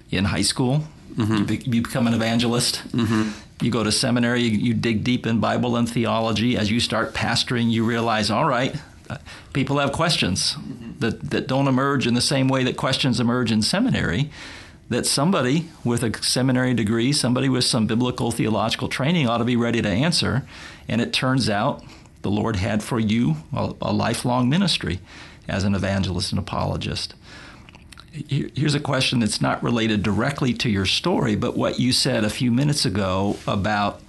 In 0.10 0.26
high 0.26 0.42
school, 0.42 0.84
mm-hmm. 1.14 1.72
you, 1.72 1.82
become 1.82 2.08
an 2.08 2.14
evangelist. 2.14 2.82
Mm-hmm. 2.90 3.30
You 3.64 3.72
go 3.72 3.84
to 3.84 3.92
seminary, 3.92 4.42
you, 4.42 4.74
dig 4.74 5.04
deep 5.04 5.26
in 5.26 5.40
Bible 5.40 5.78
and 5.78 5.90
theology. 5.90 6.58
As 6.58 6.72
you 6.72 6.80
start 6.80 7.14
pastoring, 7.14 7.72
you 7.72 7.86
realize, 7.86 8.30
all 8.30 8.46
right, 8.46 8.76
uh, 9.10 9.18
people 9.54 9.78
have 9.78 9.92
questions 9.92 10.56
mm-hmm. 10.56 11.00
that, 11.00 11.30
that 11.30 11.48
don't 11.48 11.68
emerge 11.68 12.08
in 12.08 12.14
the 12.14 12.22
same 12.22 12.48
way 12.48 12.64
that 12.64 12.76
questions 12.76 13.20
emerge 13.20 13.52
in 13.52 13.62
seminary 13.62 14.32
that 14.92 15.06
somebody 15.06 15.70
with 15.86 16.04
a 16.04 16.22
seminary 16.22 16.74
degree, 16.74 17.14
somebody 17.14 17.48
with 17.48 17.64
some 17.64 17.88
biblical 17.88 18.30
theological 18.30 18.90
training 18.90 19.26
ought 19.26 19.38
to 19.38 19.46
be 19.46 19.56
ready 19.56 19.82
to 19.82 19.88
answer. 19.88 20.44
And 20.90 21.00
it 21.00 21.14
turns 21.14 21.50
out 21.50 21.82
the 22.24 22.30
Lord 22.30 22.58
had 22.58 22.84
for 22.84 23.00
you 23.00 23.38
a, 23.54 23.74
a 23.82 23.94
lifelong 23.94 24.50
ministry 24.50 25.00
as 25.48 25.64
an 25.64 25.76
evangelist 25.76 26.34
and 26.34 26.40
apologist. 26.40 27.16
Here's 28.12 28.76
a 28.76 28.82
question 28.82 29.20
that's 29.20 29.40
not 29.40 29.64
related 29.64 30.04
directly 30.04 30.54
to 30.56 30.70
your 30.70 30.86
story, 30.86 31.38
but 31.38 31.56
what 31.56 31.80
you 31.80 31.94
said 31.94 32.26
a 32.26 32.30
few 32.30 32.52
minutes 32.52 32.84
ago 32.84 33.38
about 33.48 34.02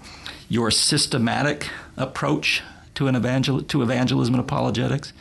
your 0.49 0.73
systematic 0.73 1.69
approach 1.97 2.61
to 2.97 3.07
an 3.07 3.15
evangel- 3.15 3.63
to 3.63 3.83
evangelism 3.83 4.35
and 4.35 4.43
apologetics. 4.43 5.13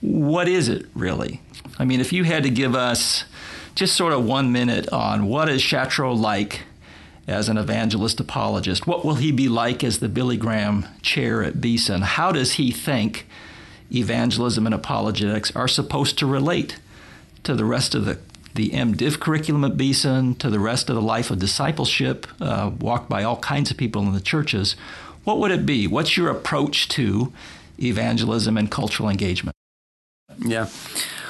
What 0.00 0.46
is 0.46 0.68
it 0.68 0.86
really? 0.94 1.40
I 1.76 1.84
mean, 1.84 2.00
if 2.00 2.12
you 2.12 2.22
had 2.22 2.44
to 2.44 2.50
give 2.50 2.76
us 2.76 3.24
just 3.74 3.96
sort 3.96 4.12
of 4.12 4.24
one 4.24 4.52
minute 4.52 4.88
on 4.92 5.26
what 5.26 5.48
is 5.48 5.62
Chatraw 5.62 6.18
like 6.18 6.62
as 7.26 7.48
an 7.48 7.56
evangelist 7.56 8.20
apologist? 8.20 8.86
What 8.86 9.04
will 9.04 9.14
he 9.16 9.32
be 9.32 9.48
like 9.48 9.82
as 9.84 9.98
the 9.98 10.08
Billy 10.08 10.36
Graham 10.36 10.86
chair 11.02 11.42
at 11.42 11.60
Beeson? 11.60 12.02
How 12.02 12.32
does 12.32 12.54
he 12.54 12.70
think 12.70 13.26
evangelism 13.92 14.66
and 14.66 14.74
apologetics 14.74 15.54
are 15.54 15.68
supposed 15.68 16.18
to 16.18 16.26
relate 16.26 16.78
to 17.44 17.54
the 17.54 17.64
rest 17.64 17.94
of 17.94 18.04
the 18.04 18.18
the 18.54 18.70
MDiv 18.70 19.18
curriculum 19.18 19.64
at 19.64 19.78
Beeson, 19.78 20.34
to 20.34 20.50
the 20.50 20.60
rest 20.60 20.90
of 20.90 20.94
the 20.94 21.00
life 21.00 21.30
of 21.30 21.38
discipleship, 21.38 22.26
uh, 22.38 22.70
walked 22.78 23.08
by 23.08 23.24
all 23.24 23.38
kinds 23.38 23.70
of 23.70 23.78
people 23.78 24.02
in 24.02 24.12
the 24.12 24.20
churches. 24.20 24.76
What 25.24 25.38
would 25.38 25.50
it 25.50 25.64
be? 25.64 25.86
What's 25.86 26.16
your 26.16 26.28
approach 26.28 26.88
to 26.88 27.32
evangelism 27.82 28.58
and 28.58 28.70
cultural 28.70 29.08
engagement? 29.08 29.56
Yeah. 30.38 30.68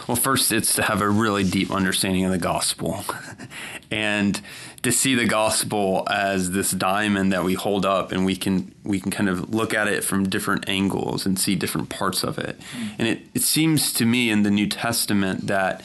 Well, 0.07 0.17
first, 0.17 0.53
it's 0.53 0.75
to 0.75 0.83
have 0.83 1.01
a 1.01 1.09
really 1.09 1.45
deep 1.45 1.71
understanding 1.71 2.25
of 2.25 2.33
the 2.33 2.39
gospel 2.39 3.05
and 3.91 4.41
to 4.83 4.91
see 4.91 5.15
the 5.15 5.27
gospel 5.27 6.07
as 6.11 6.51
this 6.51 6.73
diamond 6.73 7.33
that 7.33 7.45
we 7.45 7.55
hold 7.55 7.87
up 7.87 8.11
and 8.11 8.25
we 8.25 8.35
can 8.35 8.75
we 8.83 9.01
can 9.01 9.11
kind 9.11 9.29
of 9.29 9.55
look 9.55 9.75
at 9.75 9.87
it 9.87 10.03
from 10.03 10.29
different 10.29 10.69
angles 10.69 11.25
and 11.25 11.39
see 11.39 11.55
different 11.55 11.89
parts 11.89 12.25
of 12.25 12.39
it. 12.39 12.59
Mm-hmm. 12.59 12.95
And 12.99 13.09
it, 13.09 13.21
it 13.35 13.43
seems 13.43 13.93
to 13.95 14.05
me 14.05 14.31
in 14.31 14.43
the 14.43 14.51
New 14.51 14.67
Testament 14.67 15.47
that, 15.47 15.83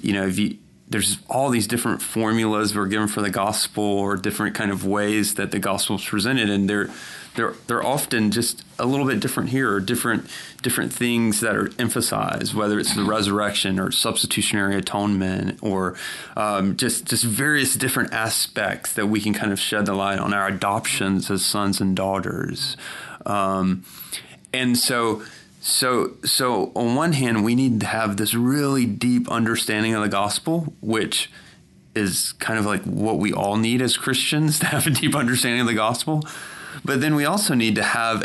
you 0.00 0.12
know, 0.12 0.26
if 0.26 0.38
you 0.38 0.58
there's 0.88 1.18
all 1.28 1.50
these 1.50 1.66
different 1.66 2.00
formulas 2.00 2.74
we're 2.74 2.86
given 2.86 3.08
for 3.08 3.20
the 3.20 3.30
gospel 3.30 3.82
or 3.82 4.16
different 4.16 4.54
kind 4.54 4.70
of 4.70 4.86
ways 4.86 5.34
that 5.34 5.50
the 5.50 5.58
gospel 5.58 5.96
is 5.96 6.04
presented 6.04 6.48
and 6.48 6.70
they're 6.70 6.88
they're 7.36 7.54
they're 7.66 7.84
often 7.84 8.30
just 8.30 8.64
a 8.78 8.86
little 8.86 9.06
bit 9.06 9.20
different 9.20 9.50
here 9.50 9.72
or 9.72 9.80
different 9.80 10.28
different 10.62 10.92
things 10.92 11.40
that 11.40 11.54
are 11.54 11.70
emphasized 11.78 12.54
whether 12.54 12.78
it's 12.78 12.94
the 12.94 13.04
resurrection 13.04 13.78
or 13.78 13.90
substitutionary 13.90 14.76
atonement 14.76 15.58
or 15.62 15.96
um, 16.36 16.76
just 16.76 17.04
just 17.04 17.24
various 17.24 17.74
different 17.74 18.12
aspects 18.12 18.92
that 18.94 19.06
we 19.06 19.20
can 19.20 19.32
kind 19.32 19.52
of 19.52 19.60
shed 19.60 19.86
the 19.86 19.94
light 19.94 20.18
on 20.18 20.34
our 20.34 20.48
adoptions 20.48 21.30
as 21.30 21.44
sons 21.44 21.80
and 21.80 21.94
daughters 21.96 22.76
um, 23.24 23.84
and 24.52 24.76
so 24.76 25.22
so, 25.68 26.12
so 26.22 26.70
on 26.76 26.94
one 26.94 27.12
hand, 27.12 27.44
we 27.44 27.56
need 27.56 27.80
to 27.80 27.86
have 27.86 28.18
this 28.18 28.34
really 28.34 28.86
deep 28.86 29.28
understanding 29.28 29.94
of 29.94 30.02
the 30.02 30.08
gospel, 30.08 30.72
which 30.80 31.28
is 31.96 32.34
kind 32.34 32.56
of 32.56 32.66
like 32.66 32.82
what 32.84 33.18
we 33.18 33.32
all 33.32 33.56
need 33.56 33.82
as 33.82 33.96
Christians 33.96 34.60
to 34.60 34.66
have 34.66 34.86
a 34.86 34.90
deep 34.90 35.16
understanding 35.16 35.60
of 35.62 35.66
the 35.66 35.74
gospel. 35.74 36.22
But 36.84 37.00
then 37.00 37.14
we 37.14 37.24
also 37.24 37.54
need 37.54 37.74
to 37.76 37.82
have 37.82 38.22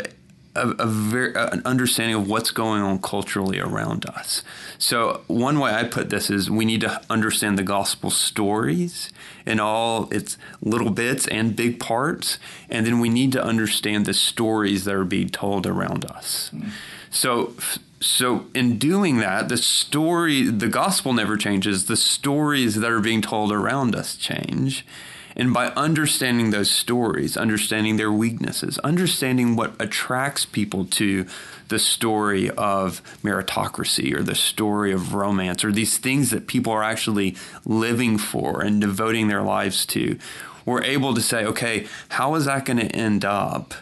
a, 0.54 0.68
a 0.70 0.86
very, 0.86 1.34
an 1.34 1.62
understanding 1.64 2.16
of 2.16 2.28
what's 2.28 2.50
going 2.50 2.82
on 2.82 3.00
culturally 3.00 3.58
around 3.58 4.06
us. 4.06 4.42
So 4.78 5.22
one 5.26 5.58
way 5.58 5.72
I 5.72 5.84
put 5.84 6.10
this 6.10 6.30
is 6.30 6.50
we 6.50 6.64
need 6.64 6.82
to 6.82 7.00
understand 7.08 7.58
the 7.58 7.62
gospel 7.62 8.10
stories 8.10 9.10
in 9.46 9.60
all 9.60 10.08
its 10.10 10.36
little 10.60 10.90
bits 10.90 11.26
and 11.28 11.56
big 11.56 11.80
parts, 11.80 12.38
and 12.68 12.86
then 12.86 13.00
we 13.00 13.08
need 13.08 13.32
to 13.32 13.42
understand 13.42 14.06
the 14.06 14.14
stories 14.14 14.84
that 14.84 14.94
are 14.94 15.04
being 15.04 15.28
told 15.28 15.66
around 15.66 16.04
us. 16.04 16.50
Mm-hmm. 16.52 16.68
So 17.10 17.54
so 18.02 18.46
in 18.52 18.78
doing 18.78 19.18
that, 19.18 19.48
the 19.48 19.56
story, 19.56 20.42
the 20.42 20.68
gospel 20.68 21.12
never 21.12 21.36
changes. 21.36 21.86
The 21.86 21.96
stories 21.96 22.74
that 22.74 22.90
are 22.90 23.00
being 23.00 23.22
told 23.22 23.52
around 23.52 23.94
us 23.94 24.16
change. 24.16 24.84
And 25.36 25.52
by 25.52 25.68
understanding 25.68 26.50
those 26.50 26.70
stories, 26.70 27.36
understanding 27.36 27.96
their 27.96 28.12
weaknesses, 28.12 28.78
understanding 28.80 29.56
what 29.56 29.74
attracts 29.80 30.44
people 30.44 30.84
to 30.86 31.26
the 31.68 31.78
story 31.78 32.50
of 32.50 33.02
meritocracy 33.22 34.14
or 34.14 34.22
the 34.22 34.34
story 34.34 34.92
of 34.92 35.14
romance 35.14 35.64
or 35.64 35.72
these 35.72 35.98
things 35.98 36.30
that 36.30 36.46
people 36.46 36.72
are 36.72 36.82
actually 36.82 37.36
living 37.64 38.18
for 38.18 38.62
and 38.62 38.80
devoting 38.80 39.28
their 39.28 39.42
lives 39.42 39.86
to, 39.86 40.18
we're 40.66 40.82
able 40.82 41.14
to 41.14 41.22
say, 41.22 41.44
okay, 41.44 41.86
how 42.10 42.34
is 42.34 42.44
that 42.44 42.64
going 42.64 42.78
to 42.78 42.86
end 42.86 43.24
up? 43.24 43.74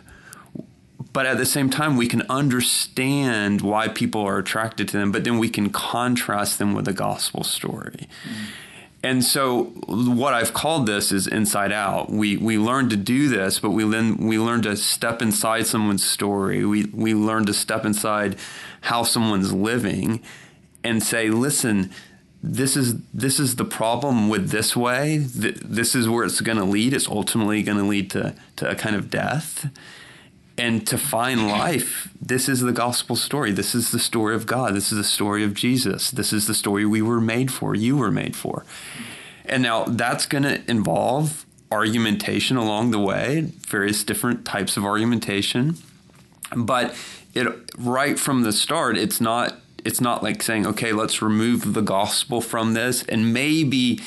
but 1.13 1.27
at 1.27 1.39
the 1.39 1.47
same 1.47 1.71
time 1.71 1.97
we 1.97 2.07
can 2.07 2.23
understand 2.31 3.63
why 3.63 3.89
people 3.89 4.23
are 4.23 4.39
attracted 4.39 4.87
to 4.89 4.97
them 4.97 5.11
but 5.11 5.25
then 5.25 5.39
we 5.39 5.49
can 5.49 5.71
contrast 5.71 6.59
them 6.59 6.73
with 6.73 6.85
the 6.85 6.93
gospel 6.93 7.43
story 7.43 8.09
mm-hmm. 8.25 8.45
And 9.03 9.25
so 9.25 9.65
what 9.87 10.35
i've 10.35 10.53
called 10.53 10.87
this 10.87 11.13
is 11.13 11.27
inside 11.27 11.73
out 11.73 12.11
we 12.11 12.37
we 12.37 12.59
learn 12.59 12.89
to 12.89 12.97
do 12.97 13.29
this 13.29 13.59
but 13.59 13.71
we 13.71 13.85
then 13.85 14.17
we 14.17 14.39
learn 14.39 14.63
to 14.63 14.77
step 14.77 15.23
inside 15.23 15.67
someone's 15.67 16.05
story 16.05 16.65
we 16.65 16.85
we 16.87 17.15
learn 17.15 17.47
to 17.47 17.55
step 17.55 17.85
inside 17.85 18.37
how 18.83 19.03
someone's 19.03 19.53
living 19.53 20.21
and 20.85 21.03
say 21.03 21.29
listen 21.31 21.91
this 22.43 22.77
is 22.77 23.01
this 23.13 23.39
is 23.39 23.57
the 23.57 23.67
problem 23.67 24.31
with 24.31 24.49
this 24.49 24.75
way. 24.75 25.19
This 25.19 25.95
is 25.95 26.09
where 26.09 26.25
it's 26.25 26.41
going 26.41 26.57
to 26.57 26.65
lead. 26.65 26.95
It's 26.95 27.07
ultimately 27.07 27.63
going 27.63 27.77
to 27.77 27.85
lead 27.85 28.11
to 28.13 28.35
to 28.57 28.71
a 28.71 28.75
kind 28.75 28.97
of 28.97 29.11
death 29.11 29.69
and 30.61 30.87
to 30.89 30.99
find 30.99 31.49
life, 31.49 32.11
this 32.21 32.47
is 32.47 32.61
the 32.61 32.71
gospel 32.71 33.17
story. 33.17 33.51
This 33.51 33.75
is 33.75 33.93
the 33.93 33.99
story 33.99 34.35
of 34.35 34.45
God. 34.45 34.75
This 34.75 34.93
is 34.93 34.99
the 34.99 35.05
story 35.05 35.43
of 35.43 35.55
Jesus. 35.55 36.11
This 36.11 36.35
is 36.35 36.47
the 36.47 36.53
story 36.53 36.85
we 36.85 37.01
were 37.01 37.21
made 37.21 37.51
for, 37.51 37.75
you 37.75 37.97
were 37.97 38.11
made 38.11 38.37
for. 38.37 38.67
And 39.47 39.63
now 39.63 39.85
that's 39.85 40.27
going 40.27 40.43
to 40.43 40.71
involve 40.71 41.47
argumentation 41.73 42.59
along 42.59 42.91
the 42.91 42.99
way, 42.99 43.53
various 43.67 44.05
different 44.05 44.45
types 44.45 44.77
of 44.77 44.85
argumentation. 44.85 45.79
But 46.55 46.95
it 47.33 47.47
right 47.79 48.19
from 48.19 48.43
the 48.43 48.53
start, 48.53 48.99
it's 48.99 49.21
not 49.21 49.57
it's 49.83 50.01
not 50.01 50.23
like 50.23 50.43
saying, 50.43 50.67
okay, 50.67 50.93
let's 50.93 51.23
remove 51.23 51.73
the 51.73 51.81
gospel 51.81 52.43
from 52.43 52.75
this 52.75 53.03
and 53.05 53.33
maybe 53.33 53.99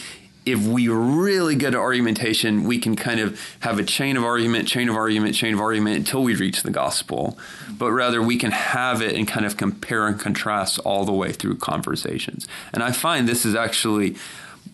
if 0.45 0.65
we 0.65 0.89
are 0.89 0.99
really 0.99 1.55
good 1.55 1.73
at 1.73 1.79
argumentation, 1.79 2.65
we 2.65 2.77
can 2.77 2.95
kind 2.95 3.19
of 3.19 3.39
have 3.61 3.79
a 3.79 3.83
chain 3.83 4.17
of 4.17 4.23
argument, 4.23 4.67
chain 4.67 4.89
of 4.89 4.95
argument, 4.95 5.35
chain 5.35 5.53
of 5.53 5.59
argument 5.59 5.97
until 5.97 6.23
we 6.23 6.35
reach 6.35 6.63
the 6.63 6.71
gospel. 6.71 7.37
But 7.71 7.91
rather, 7.91 8.21
we 8.21 8.37
can 8.37 8.51
have 8.51 9.01
it 9.01 9.15
and 9.15 9.27
kind 9.27 9.45
of 9.45 9.57
compare 9.57 10.07
and 10.07 10.19
contrast 10.19 10.79
all 10.79 11.05
the 11.05 11.13
way 11.13 11.31
through 11.31 11.57
conversations. 11.57 12.47
And 12.73 12.83
I 12.83 12.91
find 12.91 13.27
this 13.27 13.45
is 13.45 13.55
actually 13.55 14.15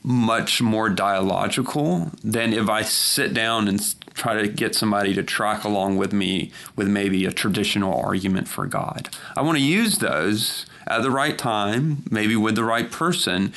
much 0.04 0.62
more 0.62 0.90
dialogical 0.90 2.12
than 2.24 2.54
if 2.54 2.70
I 2.70 2.84
sit 2.84 3.34
down 3.34 3.68
and 3.68 3.80
try 4.14 4.42
to 4.42 4.48
get 4.48 4.76
somebody 4.76 5.14
to 5.14 5.24
track 5.24 5.64
along 5.64 5.98
with 5.98 6.14
me 6.14 6.52
with 6.76 6.88
maybe 6.88 7.26
a 7.26 7.32
traditional 7.32 8.00
argument 8.00 8.48
for 8.48 8.66
God. 8.66 9.10
I 9.36 9.42
want 9.42 9.58
to 9.58 9.64
use 9.64 9.98
those 9.98 10.66
at 10.88 11.04
the 11.04 11.12
right 11.12 11.38
time, 11.38 12.04
maybe 12.10 12.36
with 12.36 12.56
the 12.56 12.64
right 12.64 12.90
person. 12.90 13.54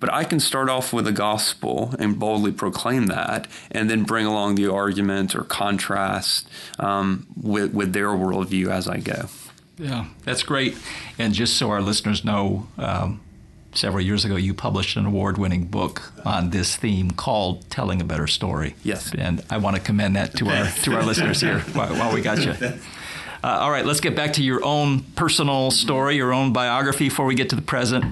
But 0.00 0.12
I 0.12 0.24
can 0.24 0.38
start 0.38 0.68
off 0.68 0.92
with 0.92 1.06
the 1.06 1.12
gospel 1.12 1.94
and 1.98 2.18
boldly 2.18 2.52
proclaim 2.52 3.06
that, 3.06 3.48
and 3.70 3.90
then 3.90 4.04
bring 4.04 4.26
along 4.26 4.54
the 4.54 4.70
argument 4.72 5.34
or 5.34 5.42
contrast 5.42 6.48
um, 6.78 7.26
with, 7.40 7.74
with 7.74 7.92
their 7.92 8.08
worldview 8.08 8.68
as 8.68 8.86
I 8.86 8.98
go. 8.98 9.28
Yeah, 9.76 10.06
that's 10.24 10.42
great. 10.42 10.76
And 11.18 11.34
just 11.34 11.56
so 11.56 11.70
our 11.70 11.80
listeners 11.80 12.24
know, 12.24 12.68
um, 12.78 13.20
several 13.72 14.02
years 14.02 14.24
ago, 14.24 14.36
you 14.36 14.54
published 14.54 14.96
an 14.96 15.06
award 15.06 15.38
winning 15.38 15.66
book 15.66 16.12
on 16.24 16.50
this 16.50 16.76
theme 16.76 17.12
called 17.12 17.68
Telling 17.70 18.00
a 18.00 18.04
Better 18.04 18.26
Story. 18.26 18.74
Yes. 18.82 19.12
And 19.16 19.44
I 19.50 19.58
want 19.58 19.76
to 19.76 19.82
commend 19.82 20.16
that 20.16 20.36
to 20.36 20.48
our, 20.48 20.66
to 20.82 20.94
our 20.96 21.02
listeners 21.02 21.40
here 21.40 21.60
while, 21.72 21.94
while, 21.94 22.12
we 22.12 22.20
got 22.20 22.44
you. 22.44 22.52
Uh, 22.52 22.78
all 23.42 23.70
right, 23.70 23.86
let's 23.86 24.00
get 24.00 24.16
back 24.16 24.32
to 24.34 24.42
your 24.42 24.64
own 24.64 25.00
personal 25.14 25.70
story, 25.70 26.16
your 26.16 26.32
own 26.32 26.52
biography 26.52 27.08
before 27.08 27.26
we 27.26 27.36
get 27.36 27.50
to 27.50 27.56
the 27.56 27.62
present. 27.62 28.04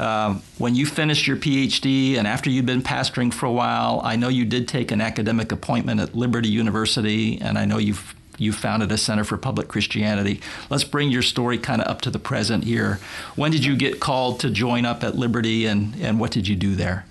Uh, 0.00 0.38
when 0.56 0.74
you 0.74 0.86
finished 0.86 1.26
your 1.26 1.36
PhD 1.36 2.16
and 2.16 2.26
after 2.26 2.48
you'd 2.48 2.64
been 2.64 2.82
pastoring 2.82 3.30
for 3.32 3.44
a 3.44 3.52
while, 3.52 4.00
I 4.02 4.16
know 4.16 4.28
you 4.28 4.46
did 4.46 4.66
take 4.66 4.92
an 4.92 5.02
academic 5.02 5.52
appointment 5.52 6.00
at 6.00 6.14
Liberty 6.14 6.48
University, 6.48 7.38
and 7.38 7.58
I 7.58 7.66
know 7.66 7.76
you've 7.76 8.14
you 8.38 8.50
founded 8.54 8.90
a 8.90 8.96
Center 8.96 9.24
for 9.24 9.36
Public 9.36 9.68
Christianity. 9.68 10.40
Let's 10.70 10.84
bring 10.84 11.10
your 11.10 11.20
story 11.20 11.58
kind 11.58 11.82
of 11.82 11.88
up 11.88 12.00
to 12.00 12.10
the 12.10 12.18
present 12.18 12.64
here. 12.64 12.98
When 13.36 13.50
did 13.50 13.62
you 13.62 13.76
get 13.76 14.00
called 14.00 14.40
to 14.40 14.48
join 14.48 14.86
up 14.86 15.04
at 15.04 15.16
Liberty, 15.16 15.66
and, 15.66 15.94
and 16.00 16.18
what 16.18 16.30
did 16.30 16.48
you 16.48 16.56
do 16.56 16.74
there? 16.74 17.04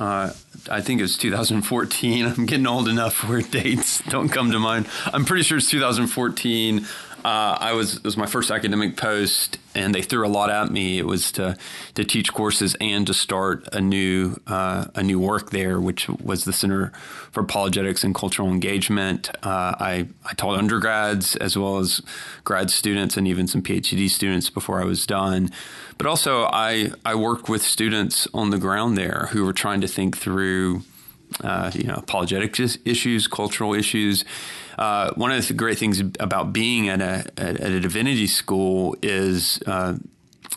Uh, 0.00 0.32
I 0.68 0.80
think 0.80 0.98
it 0.98 1.04
was 1.04 1.16
2014. 1.16 2.26
I'm 2.38 2.46
getting 2.46 2.66
old 2.66 2.88
enough 2.88 3.22
where 3.28 3.40
dates 3.60 4.02
don't 4.08 4.30
come 4.30 4.50
to 4.50 4.58
mind. 4.58 4.88
I'm 5.06 5.24
pretty 5.24 5.44
sure 5.44 5.58
it's 5.58 5.70
2014. 5.70 6.86
Uh, 7.24 7.56
I 7.60 7.72
was 7.72 7.96
it 7.96 8.04
was 8.04 8.16
my 8.16 8.26
first 8.26 8.50
academic 8.50 8.96
post, 8.96 9.58
and 9.74 9.94
they 9.94 10.02
threw 10.02 10.26
a 10.26 10.28
lot 10.28 10.50
at 10.50 10.72
me. 10.72 10.98
It 10.98 11.06
was 11.06 11.30
to 11.32 11.56
to 11.94 12.04
teach 12.04 12.32
courses 12.32 12.74
and 12.80 13.06
to 13.06 13.14
start 13.14 13.68
a 13.72 13.80
new 13.80 14.40
uh, 14.48 14.86
a 14.94 15.02
new 15.02 15.20
work 15.20 15.50
there, 15.50 15.80
which 15.80 16.08
was 16.08 16.44
the 16.44 16.52
Center 16.52 16.88
for 17.30 17.40
Apologetics 17.40 18.02
and 18.02 18.12
Cultural 18.12 18.48
Engagement. 18.48 19.30
Uh, 19.44 19.74
I 19.78 20.08
I 20.24 20.34
taught 20.34 20.58
undergrads 20.58 21.36
as 21.36 21.56
well 21.56 21.78
as 21.78 22.02
grad 22.42 22.70
students 22.70 23.16
and 23.16 23.28
even 23.28 23.46
some 23.46 23.62
PhD 23.62 24.10
students 24.10 24.50
before 24.50 24.80
I 24.80 24.84
was 24.84 25.06
done. 25.06 25.50
But 25.98 26.08
also, 26.08 26.48
I 26.52 26.90
I 27.04 27.14
worked 27.14 27.48
with 27.48 27.62
students 27.62 28.26
on 28.34 28.50
the 28.50 28.58
ground 28.58 28.98
there 28.98 29.28
who 29.30 29.44
were 29.44 29.52
trying 29.52 29.80
to 29.82 29.88
think 29.88 30.16
through. 30.16 30.82
Uh, 31.42 31.70
you 31.74 31.84
know, 31.84 31.94
apologetic 31.94 32.58
issues, 32.84 33.26
cultural 33.26 33.74
issues, 33.74 34.24
uh, 34.78 35.12
one 35.14 35.30
of 35.30 35.46
the 35.46 35.54
great 35.54 35.78
things 35.78 36.00
about 36.00 36.52
being 36.52 36.88
at 36.88 37.00
a 37.00 37.24
at, 37.36 37.60
a 37.60 37.80
divinity 37.80 38.26
school 38.26 38.96
is 39.02 39.62
uh, 39.66 39.94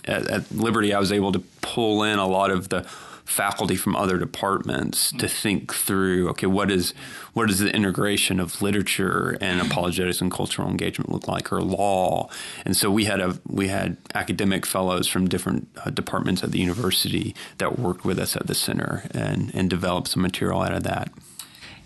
at, 0.05 0.27
at, 0.27 0.51
Liberty, 0.51 0.93
I 0.93 0.99
was 0.99 1.11
able 1.11 1.31
to 1.31 1.39
pull 1.61 2.03
in 2.03 2.19
a 2.19 2.27
lot 2.27 2.51
of 2.51 2.69
the 2.69 2.87
faculty 3.25 3.75
from 3.75 3.95
other 3.95 4.17
departments 4.17 5.11
to 5.13 5.27
think 5.27 5.73
through 5.73 6.29
okay 6.29 6.45
what 6.45 6.69
is 6.69 6.93
what 7.33 7.47
does 7.47 7.59
the 7.59 7.73
integration 7.75 8.39
of 8.39 8.61
literature 8.61 9.37
and 9.41 9.59
apologetics 9.59 10.21
and 10.21 10.31
cultural 10.31 10.69
engagement 10.69 11.11
look 11.11 11.27
like 11.27 11.51
or 11.51 11.61
law? 11.61 12.29
And 12.65 12.77
so 12.77 12.89
we 12.89 13.05
had 13.05 13.19
a 13.19 13.39
we 13.45 13.67
had 13.67 13.97
academic 14.13 14.65
fellows 14.65 15.07
from 15.07 15.27
different 15.27 15.67
uh, 15.83 15.89
departments 15.89 16.43
at 16.43 16.51
the 16.51 16.59
university 16.59 17.35
that 17.57 17.77
worked 17.77 18.05
with 18.05 18.19
us 18.19 18.35
at 18.35 18.47
the 18.47 18.55
center 18.55 19.03
and 19.11 19.53
and 19.53 19.69
developed 19.69 20.07
some 20.09 20.21
material 20.21 20.61
out 20.61 20.73
of 20.73 20.83
that 20.83 21.11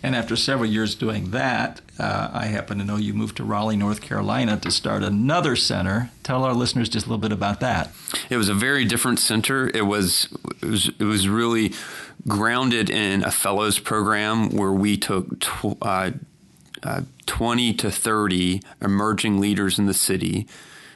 and 0.02 0.16
after 0.16 0.36
several 0.36 0.70
years 0.70 0.96
doing 0.96 1.32
that, 1.32 1.82
uh, 2.00 2.30
I 2.32 2.46
happen 2.46 2.78
to 2.78 2.86
know 2.86 2.96
you 2.96 3.14
moved 3.14 3.38
to 3.38 3.44
Raleigh, 3.44 3.76
North 3.76 4.02
Carolina 4.02 4.58
to 4.58 4.72
start 4.72 5.04
another 5.04 5.56
center. 5.56 6.12
Tell 6.24 6.44
our 6.44 6.54
listeners 6.54 6.88
just 6.88 7.06
a 7.06 7.10
little 7.10 7.22
bit 7.22 7.34
about 7.34 7.60
that. 7.60 7.92
It 8.30 8.38
was 8.38 8.48
a 8.48 8.54
very 8.54 8.86
different 8.86 9.20
center. 9.20 9.70
It 9.74 9.86
was 9.86 10.30
it 10.62 10.70
was, 10.70 10.90
it 11.00 11.04
was 11.04 11.28
really 11.28 11.74
grounded 12.28 12.90
in 12.90 13.24
a 13.24 13.32
fellows 13.32 13.80
program 13.80 14.50
where 14.50 14.72
we 14.72 14.98
took 14.98 15.40
tw- 15.40 15.78
uh, 15.82 16.12
uh, 16.84 17.02
20 17.26 17.74
to 17.74 17.92
30 17.92 18.62
emerging 18.82 19.40
leaders 19.40 19.78
in 19.78 19.86
the 19.86 19.94
city 19.94 20.48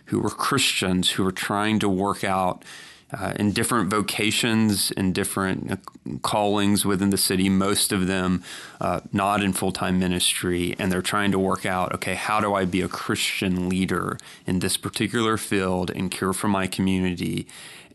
who 0.06 0.20
were 0.20 0.30
Christians 0.30 1.12
who 1.12 1.24
were 1.24 1.32
trying 1.32 1.80
to 1.80 1.89
work 1.89 2.24
out 2.24 2.63
uh, 3.13 3.34
in 3.38 3.52
different 3.52 3.89
vocations 3.89 4.91
and 4.91 5.13
different 5.13 5.71
uh, 5.71 5.76
callings 6.21 6.86
within 6.86 7.10
the 7.10 7.17
city, 7.17 7.49
most 7.49 7.91
of 7.91 8.08
them 8.08 8.43
uh, 8.82 9.02
not 9.12 9.43
in 9.43 9.54
full 9.54 9.71
time 9.71 9.99
ministry. 9.99 10.76
And 10.80 10.91
they're 10.91 11.02
trying 11.02 11.32
to 11.32 11.39
work 11.39 11.65
out 11.65 11.93
okay, 11.93 12.15
how 12.15 12.39
do 12.39 12.54
I 12.54 12.65
be 12.65 12.82
a 12.82 12.88
Christian 12.88 13.69
leader 13.69 14.17
in 14.45 14.60
this 14.60 14.78
particular 14.78 15.38
field 15.38 15.91
and 15.91 16.10
care 16.12 16.34
for 16.34 16.47
my 16.47 16.67
community? 16.67 17.47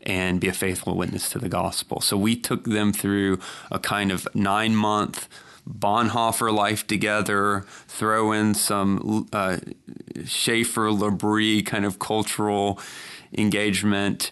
And 0.03 0.39
be 0.39 0.47
a 0.47 0.53
faithful 0.53 0.95
witness 0.95 1.29
to 1.31 1.39
the 1.39 1.49
gospel. 1.49 1.99
So 1.99 2.15
we 2.15 2.37
took 2.37 2.63
them 2.63 2.93
through 2.93 3.37
a 3.69 3.79
kind 3.79 4.13
of 4.13 4.33
nine 4.33 4.73
month 4.73 5.27
Bonhoeffer 5.69 6.53
life 6.53 6.87
together, 6.87 7.65
throw 7.87 8.31
in 8.31 8.53
some 8.53 9.27
uh, 9.31 9.57
Schaeffer, 10.25 10.91
L'Abri 10.91 11.61
kind 11.61 11.85
of 11.85 11.99
cultural 11.99 12.79
engagement, 13.33 14.31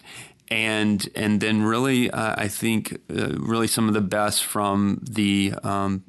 and 0.50 1.08
and 1.14 1.40
then 1.40 1.62
really 1.62 2.10
uh, 2.10 2.34
I 2.36 2.48
think 2.48 3.00
uh, 3.10 3.34
really 3.38 3.66
some 3.66 3.88
of 3.88 3.94
the 3.94 4.00
best 4.00 4.44
from 4.44 5.00
the 5.02 5.54
um, 5.62 6.04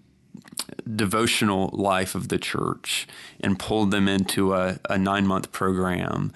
devotional 0.95 1.69
life 1.73 2.15
of 2.15 2.29
the 2.29 2.37
church 2.37 3.07
and 3.39 3.59
pulled 3.59 3.91
them 3.91 4.07
into 4.07 4.53
a, 4.53 4.79
a 4.89 4.97
nine 4.97 5.27
month 5.27 5.51
program. 5.51 6.31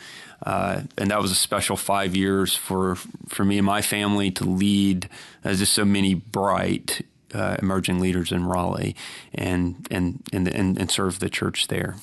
Uh, 0.45 0.81
and 0.97 1.09
that 1.09 1.21
was 1.21 1.31
a 1.31 1.35
special 1.35 1.77
five 1.77 2.15
years 2.15 2.55
for 2.55 2.95
for 3.29 3.45
me 3.45 3.57
and 3.57 3.65
my 3.65 3.81
family 3.81 4.29
to 4.29 4.43
lead 4.43 5.07
as 5.43 5.59
just 5.59 5.73
so 5.73 5.85
many 5.85 6.13
bright 6.13 7.01
uh, 7.33 7.55
emerging 7.59 7.99
leaders 7.99 8.31
in 8.31 8.45
Raleigh 8.45 8.95
and 9.33 9.87
and, 9.89 10.21
and 10.33 10.47
and 10.49 10.77
and 10.77 10.91
serve 10.91 11.19
the 11.19 11.29
church 11.29 11.67
there. 11.67 11.95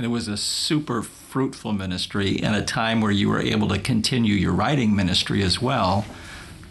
And 0.00 0.06
it 0.06 0.08
was 0.08 0.28
a 0.28 0.38
super 0.38 1.02
fruitful 1.02 1.74
ministry 1.74 2.40
and 2.42 2.56
a 2.56 2.62
time 2.62 3.02
where 3.02 3.10
you 3.10 3.28
were 3.28 3.38
able 3.38 3.68
to 3.68 3.78
continue 3.78 4.32
your 4.32 4.52
writing 4.52 4.96
ministry 4.96 5.42
as 5.42 5.60
well. 5.60 6.06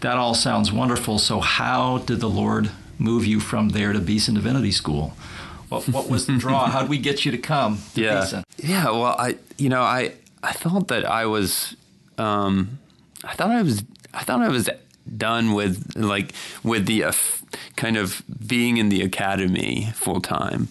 That 0.00 0.16
all 0.16 0.34
sounds 0.34 0.72
wonderful. 0.72 1.20
So, 1.20 1.38
how 1.38 1.98
did 1.98 2.18
the 2.18 2.28
Lord 2.28 2.72
move 2.98 3.24
you 3.24 3.38
from 3.38 3.68
there 3.68 3.92
to 3.92 4.00
Beeson 4.00 4.34
Divinity 4.34 4.72
School? 4.72 5.12
What, 5.68 5.88
what 5.90 6.10
was 6.10 6.26
the 6.26 6.38
draw? 6.38 6.66
how 6.66 6.80
did 6.80 6.90
we 6.90 6.98
get 6.98 7.24
you 7.24 7.30
to 7.30 7.38
come 7.38 7.78
to 7.94 8.00
yeah. 8.00 8.20
Beeson? 8.20 8.44
Yeah, 8.56 8.86
well, 8.86 9.14
I, 9.16 9.36
you 9.58 9.68
know, 9.68 9.82
I, 9.82 10.14
I 10.42 10.50
thought 10.50 10.88
that 10.88 11.04
I 11.04 11.26
was, 11.26 11.76
um, 12.18 12.80
I 13.22 13.34
thought 13.34 13.52
I 13.52 13.62
was, 13.62 13.84
I 14.12 14.24
thought 14.24 14.40
I 14.40 14.48
was 14.48 14.68
done 15.16 15.52
with 15.52 15.92
like 15.94 16.32
with 16.64 16.86
the 16.86 17.04
uh, 17.04 17.12
kind 17.76 17.96
of 17.96 18.24
being 18.44 18.78
in 18.78 18.88
the 18.88 19.02
academy 19.02 19.92
full 19.94 20.20
time. 20.20 20.66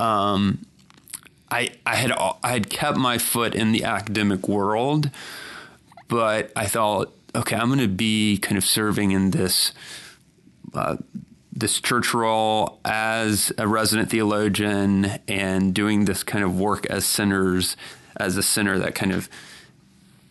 Um, 0.00 0.66
I 1.50 1.70
I 1.84 1.96
had 1.96 2.12
I 2.12 2.50
had 2.50 2.70
kept 2.70 2.98
my 2.98 3.18
foot 3.18 3.54
in 3.54 3.72
the 3.72 3.84
academic 3.84 4.48
world, 4.48 5.10
but 6.08 6.52
I 6.56 6.66
thought, 6.66 7.12
okay, 7.34 7.56
I'm 7.56 7.68
going 7.68 7.78
to 7.80 7.88
be 7.88 8.38
kind 8.38 8.56
of 8.56 8.64
serving 8.64 9.12
in 9.12 9.30
this. 9.30 9.72
Uh, 10.74 10.96
this 11.58 11.80
church 11.80 12.12
role 12.12 12.78
as 12.84 13.50
a 13.56 13.66
resident 13.66 14.10
theologian 14.10 15.06
and 15.26 15.74
doing 15.74 16.04
this 16.04 16.22
kind 16.22 16.44
of 16.44 16.60
work 16.60 16.84
as 16.86 17.06
centers 17.06 17.78
as 18.16 18.36
a 18.36 18.42
center 18.42 18.78
that 18.78 18.94
kind 18.94 19.10
of 19.10 19.30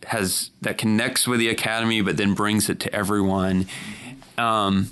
has 0.06 0.52
that 0.62 0.78
connects 0.78 1.28
with 1.28 1.40
the 1.40 1.50
academy 1.50 2.00
but 2.00 2.16
then 2.18 2.36
brings 2.36 2.70
it 2.70 2.80
to 2.80 2.94
everyone 2.94 3.66
um, 4.38 4.92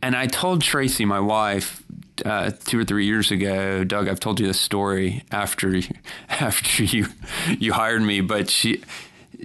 and 0.00 0.16
i 0.16 0.26
told 0.26 0.62
tracy 0.62 1.04
my 1.04 1.20
wife 1.20 1.81
uh, 2.24 2.50
two 2.64 2.80
or 2.80 2.84
three 2.84 3.06
years 3.06 3.30
ago, 3.30 3.84
Doug, 3.84 4.08
I've 4.08 4.20
told 4.20 4.40
you 4.40 4.46
this 4.46 4.60
story 4.60 5.24
after 5.30 5.80
after 6.28 6.84
you 6.84 7.06
you 7.58 7.72
hired 7.72 8.02
me, 8.02 8.20
but 8.20 8.50
she, 8.50 8.82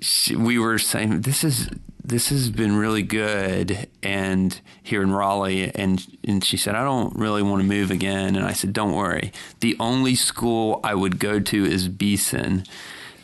she 0.01 0.35
we 0.35 0.59
were 0.59 0.79
saying 0.79 1.21
this 1.21 1.43
is 1.43 1.69
this 2.07 2.29
has 2.29 2.49
been 2.49 2.77
really 2.77 3.03
good 3.03 3.87
and 4.01 4.61
here 4.81 5.03
in 5.03 5.11
Raleigh. 5.11 5.69
And 5.75 6.05
and 6.25 6.43
she 6.43 6.57
said 6.57 6.73
I 6.73 6.83
don't 6.83 7.15
really 7.15 7.43
want 7.43 7.61
to 7.61 7.67
move 7.67 7.91
again. 7.91 8.35
And 8.35 8.45
I 8.45 8.53
said 8.53 8.73
don't 8.73 8.93
worry. 8.93 9.33
The 9.59 9.75
only 9.79 10.15
school 10.15 10.79
I 10.83 10.95
would 10.95 11.19
go 11.19 11.39
to 11.39 11.65
is 11.65 11.87
Beeson 11.89 12.63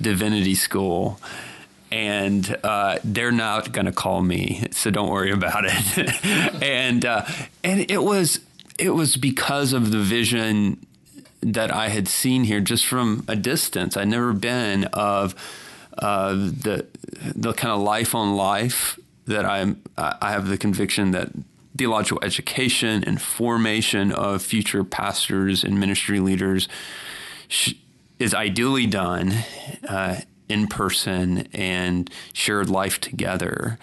Divinity 0.02 0.56
School. 0.56 1.20
And 1.92 2.58
uh, 2.64 2.98
they're 3.04 3.32
not 3.32 3.72
going 3.72 3.86
to 3.86 3.92
call 3.92 4.24
me 4.24 4.66
so 4.72 4.90
don't 4.90 5.10
worry 5.10 5.32
about 5.32 5.64
it. 5.66 6.24
And 6.62 7.06
uh, 7.06 7.26
and 7.64 7.90
it 7.90 8.04
was 8.04 8.40
it 8.84 8.90
was 8.90 9.16
because 9.16 9.72
of 9.72 9.92
the 9.92 10.00
vision 10.00 10.86
that 11.40 11.72
I 11.72 11.88
had 11.88 12.10
seen 12.10 12.44
here 12.44 12.60
just 12.60 12.86
from 12.86 13.24
a 13.30 13.36
distance. 13.36 13.96
I'd 13.96 14.10
never 14.10 14.34
been 14.34 14.86
of 14.86 15.36
uh, 15.98 16.34
the 16.34 16.86
the 17.34 17.54
kind 17.54 17.72
of 17.72 17.82
life 17.82 18.14
on 18.14 18.36
life 18.36 19.00
that 19.26 19.46
I'm 19.46 19.82
I 19.98 20.32
have 20.32 20.48
the 20.48 20.58
conviction 20.58 21.12
that 21.12 21.30
theological 21.78 22.20
education 22.24 23.04
and 23.06 23.22
formation 23.22 24.12
of 24.12 24.42
future 24.42 24.84
pastors 24.84 25.64
and 25.64 25.80
ministry 25.80 26.20
leaders 26.20 26.68
is 28.20 28.34
ideally 28.34 28.86
done 28.86 29.34
uh, 29.88 30.20
in 30.50 30.68
person 30.68 31.48
and 31.54 32.10
shared 32.34 32.70
life 32.70 33.00
together. 33.00 33.80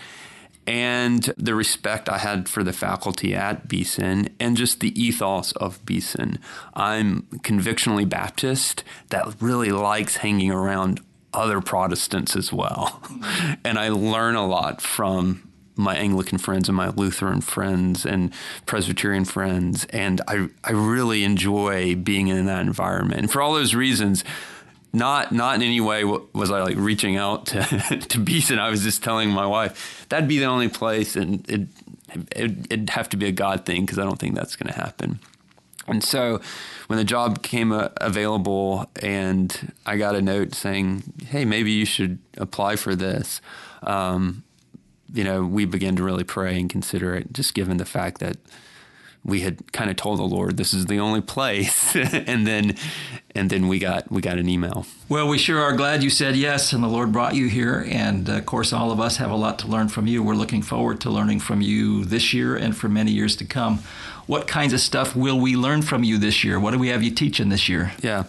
And 0.66 1.35
the 1.37 1.55
respect 1.55 2.09
I 2.09 2.18
had 2.18 2.49
for 2.49 2.62
the 2.62 2.73
faculty 2.73 3.35
at 3.35 3.66
Beeson 3.66 4.29
and 4.38 4.57
just 4.57 4.81
the 4.81 5.01
ethos 5.01 5.53
of 5.53 5.85
Beeson. 5.85 6.38
I'm 6.75 7.23
convictionally 7.42 8.05
Baptist 8.05 8.85
that 9.09 9.40
really 9.40 9.73
likes 9.73 10.16
hanging 10.16 10.51
around 10.53 11.01
other 11.33 11.61
Protestants 11.61 12.37
as 12.37 12.53
well. 12.53 13.03
and 13.64 13.79
I 13.79 13.88
learn 13.88 14.37
a 14.37 14.46
lot 14.46 14.81
from 14.81 15.51
my 15.77 15.96
Anglican 15.96 16.38
friends 16.38 16.68
and 16.68 16.77
my 16.77 16.88
Lutheran 16.90 17.40
friends 17.40 18.05
and 18.05 18.33
Presbyterian 18.66 19.25
friends. 19.25 19.87
And 19.87 20.20
I, 20.29 20.49
I 20.62 20.73
really 20.73 21.25
enjoy 21.25 21.96
being 21.96 22.29
in 22.29 22.46
that 22.46 22.66
environment. 22.66 23.20
And 23.20 23.31
for 23.31 23.40
all 23.40 23.55
those 23.55 23.75
reasons, 23.75 24.25
not 24.92 25.33
not 25.33 25.55
in 25.57 25.62
any 25.62 25.81
way 25.81 26.05
was 26.05 26.50
I 26.50 26.62
like 26.62 26.76
reaching 26.76 27.16
out 27.16 27.46
to 27.46 27.62
to 28.09 28.18
Beeson. 28.18 28.59
I 28.59 28.70
was 28.70 28.83
just 28.83 29.03
telling 29.03 29.31
my 29.31 29.46
wife 29.46 30.07
that'd 30.09 30.29
be 30.29 30.38
the 30.38 30.46
only 30.46 30.68
place, 30.68 31.16
and 31.16 31.48
it, 31.48 31.68
it 32.35 32.66
it'd 32.70 32.90
have 32.90 33.09
to 33.11 33.16
be 33.16 33.26
a 33.26 33.33
God 33.33 33.64
thing 33.64 33.83
because 33.83 33.98
I 33.98 34.05
don't 34.05 34.18
think 34.18 34.35
that's 34.35 34.57
going 34.57 34.72
to 34.72 34.79
happen. 34.79 35.20
And 35.87 36.05
so, 36.05 36.40
when 36.87 36.98
the 36.98 37.05
job 37.05 37.42
came 37.42 37.72
uh, 37.72 37.88
available, 37.96 38.88
and 39.03 39.72
I 39.87 39.96
got 39.96 40.14
a 40.14 40.22
note 40.22 40.55
saying, 40.55 41.03
"Hey, 41.26 41.44
maybe 41.44 41.70
you 41.70 41.85
should 41.85 42.18
apply 42.37 42.76
for 42.76 42.94
this," 42.94 43.40
um, 43.83 44.44
you 45.12 45.24
know, 45.24 45.44
we 45.44 45.64
began 45.64 45.96
to 45.96 46.03
really 46.03 46.24
pray 46.24 46.59
and 46.61 46.68
consider 46.68 47.14
it, 47.14 47.33
just 47.33 47.55
given 47.55 47.79
the 47.79 47.85
fact 47.85 48.20
that 48.20 48.37
we 49.24 49.40
had 49.40 49.72
kind 49.72 49.90
of 49.90 49.96
told 49.96 50.18
the 50.18 50.24
Lord 50.24 50.56
this 50.56 50.72
is 50.72 50.87
the 50.87 50.98
only 50.98 51.20
place, 51.20 51.94
and 51.96 52.46
then 52.46 52.76
and 53.35 53.50
then 53.50 53.68
we 53.68 53.78
got 53.78 54.11
we 54.11 54.22
got 54.22 54.38
an 54.38 54.48
email. 54.48 54.87
Well, 55.09 55.28
we 55.28 55.38
sure 55.38 55.61
are 55.61 55.76
glad 55.76 56.02
you 56.02 56.11
said 56.11 56.37
yes, 56.37 56.72
and 56.72 56.83
the 56.83 56.88
Lord 56.88 57.12
brought 57.12 57.35
you 57.35 57.48
here. 57.48 57.87
And 57.88 58.28
of 58.28 58.46
course, 58.46 58.72
all 58.72 58.90
of 58.90 59.00
us 59.00 59.18
have 59.18 59.30
a 59.30 59.37
lot 59.37 59.59
to 59.61 59.68
learn 59.68 59.88
from 59.88 60.06
you. 60.06 60.22
We're 60.22 60.35
looking 60.35 60.62
forward 60.62 61.00
to 61.02 61.11
learning 61.11 61.40
from 61.40 61.61
you 61.61 62.04
this 62.04 62.33
year 62.33 62.56
and 62.56 62.76
for 62.76 62.88
many 62.88 63.11
years 63.12 63.37
to 63.37 63.44
come. 63.44 63.80
What 64.26 64.46
kinds 64.46 64.72
of 64.72 64.80
stuff 64.80 65.16
will 65.16 65.40
we 65.40 65.56
learn 65.56 65.83
from 65.83 66.04
you 66.04 66.16
this 66.16 66.44
year? 66.44 66.61
What 66.61 66.70
do 66.70 66.78
we 66.78 66.88
have 66.88 67.02
you 67.02 67.11
teaching 67.11 67.48
this 67.48 67.68
year? 67.68 67.92
Yeah, 68.00 68.24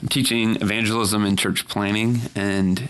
I'm 0.00 0.08
teaching 0.08 0.56
evangelism 0.56 1.24
and 1.24 1.38
church 1.38 1.68
planting, 1.68 2.22
and 2.34 2.88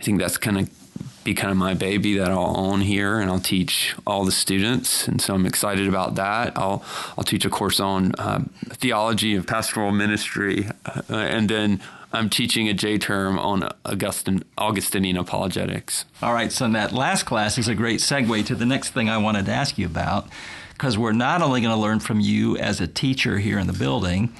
I 0.00 0.02
think 0.02 0.18
that's 0.18 0.36
kind 0.36 0.58
of 0.58 0.83
be 1.24 1.34
kind 1.34 1.50
of 1.50 1.56
my 1.56 1.74
baby 1.74 2.18
that 2.18 2.30
I'll 2.30 2.56
own 2.56 2.82
here, 2.82 3.18
and 3.18 3.30
I'll 3.30 3.40
teach 3.40 3.94
all 4.06 4.24
the 4.24 4.32
students, 4.32 5.08
and 5.08 5.20
so 5.20 5.34
I'm 5.34 5.46
excited 5.46 5.88
about 5.88 6.14
that. 6.16 6.56
I'll 6.56 6.84
I'll 7.16 7.24
teach 7.24 7.44
a 7.44 7.50
course 7.50 7.80
on 7.80 8.14
uh, 8.16 8.44
theology 8.68 9.34
of 9.34 9.46
pastoral 9.46 9.90
ministry, 9.90 10.68
uh, 10.84 11.02
and 11.10 11.48
then 11.48 11.80
I'm 12.12 12.28
teaching 12.28 12.68
a 12.68 12.74
J 12.74 12.98
term 12.98 13.38
on 13.38 13.68
Augustine, 13.84 14.44
Augustinian 14.56 15.16
apologetics. 15.16 16.04
All 16.22 16.34
right, 16.34 16.52
so 16.52 16.68
that 16.68 16.92
last 16.92 17.24
class 17.24 17.58
is 17.58 17.68
a 17.68 17.74
great 17.74 18.00
segue 18.00 18.46
to 18.46 18.54
the 18.54 18.66
next 18.66 18.90
thing 18.90 19.08
I 19.08 19.18
wanted 19.18 19.46
to 19.46 19.52
ask 19.52 19.78
you 19.78 19.86
about, 19.86 20.28
because 20.74 20.96
we're 20.96 21.12
not 21.12 21.42
only 21.42 21.60
going 21.60 21.74
to 21.74 21.80
learn 21.80 22.00
from 22.00 22.20
you 22.20 22.56
as 22.58 22.80
a 22.80 22.86
teacher 22.86 23.38
here 23.38 23.58
in 23.58 23.66
the 23.66 23.72
building, 23.72 24.32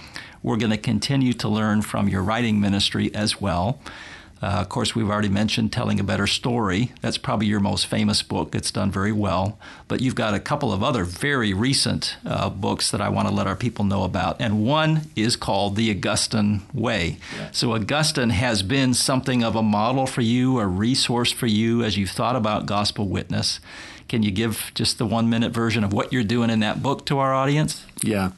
we're 0.43 0.59
going 0.59 0.71
to 0.71 0.77
continue 0.77 1.33
to 1.33 1.49
learn 1.49 1.83
from 1.83 2.09
your 2.09 2.23
writing 2.23 2.61
ministry 2.61 3.13
as 3.15 3.41
well. 3.41 3.81
Uh, 4.45 4.61
of 4.61 4.69
course, 4.69 4.95
we've 4.95 5.09
already 5.09 5.31
mentioned 5.31 5.73
Telling 5.73 5.99
a 5.99 6.05
Better 6.05 6.27
Story. 6.27 6.93
That's 7.01 7.17
probably 7.17 7.47
your 7.47 7.61
most 7.61 7.87
famous 7.87 8.23
book. 8.23 8.55
It's 8.55 8.71
done 8.71 8.91
very 8.91 9.11
well. 9.11 9.59
But 9.89 10.03
you've 10.03 10.15
got 10.15 10.35
a 10.35 10.39
couple 10.39 10.71
of 10.71 10.83
other 10.83 11.05
very 11.05 11.55
recent 11.55 12.17
uh, 12.27 12.51
books 12.51 12.91
that 12.91 13.01
I 13.01 13.09
want 13.09 13.27
to 13.27 13.33
let 13.33 13.47
our 13.47 13.57
people 13.57 13.87
know 13.87 14.05
about. 14.05 14.39
And 14.39 14.63
one 14.67 15.09
is 15.17 15.35
called 15.35 15.77
The 15.77 15.91
Augustine 15.91 16.61
Way. 16.75 17.17
Yeah. 17.35 17.53
So, 17.53 17.73
Augustine 17.73 18.29
has 18.29 18.63
been 18.63 18.93
something 18.93 19.43
of 19.43 19.57
a 19.57 19.63
model 19.63 20.07
for 20.07 20.21
you, 20.21 20.59
a 20.59 20.67
resource 20.67 21.33
for 21.33 21.47
you 21.47 21.83
as 21.83 21.97
you've 21.97 22.11
thought 22.11 22.37
about 22.37 22.67
gospel 22.67 23.09
witness. 23.09 23.61
Can 24.11 24.23
you 24.23 24.31
give 24.31 24.73
just 24.75 24.99
the 24.99 25.07
one 25.07 25.31
minute 25.31 25.53
version 25.53 25.85
of 25.85 25.95
what 25.95 26.13
you're 26.13 26.23
doing 26.23 26.51
in 26.51 26.61
that 26.61 26.83
book 26.83 27.07
to 27.07 27.19
our 27.19 27.33
audience? 27.33 27.87
Yeah. 28.03 28.33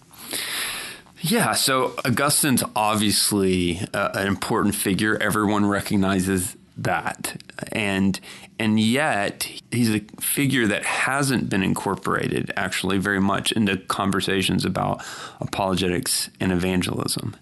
Yeah, 1.21 1.53
so 1.53 1.95
Augustine's 2.05 2.63
obviously 2.75 3.81
uh, 3.95 4.11
an 4.15 4.27
important 4.27 4.75
figure. 4.75 5.17
Everyone 5.21 5.67
recognizes 5.67 6.57
that, 6.77 7.41
and 7.73 8.21
and 8.59 8.79
yet 8.79 9.51
he's 9.71 9.95
a 9.95 10.01
figure 10.21 10.67
that 10.67 10.85
hasn't 10.85 11.49
been 11.49 11.63
incorporated 11.63 12.53
actually 12.57 12.99
very 12.99 13.21
much 13.21 13.53
into 13.53 13.79
conversations 13.79 14.65
about 14.65 15.03
apologetics 15.41 16.29
and 16.39 16.53
evangelism. 16.53 17.37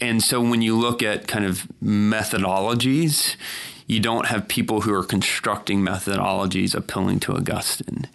And 0.00 0.22
so 0.22 0.40
when 0.40 0.62
you 0.62 0.76
look 0.76 1.02
at 1.02 1.26
kind 1.26 1.44
of 1.44 1.66
methodologies, 1.82 3.36
you 3.88 3.98
don't 3.98 4.26
have 4.26 4.46
people 4.46 4.82
who 4.82 4.94
are 4.94 5.04
constructing 5.04 5.80
methodologies 5.80 6.74
appealing 6.74 7.18
to 7.20 7.34
Augustine. 7.34 8.06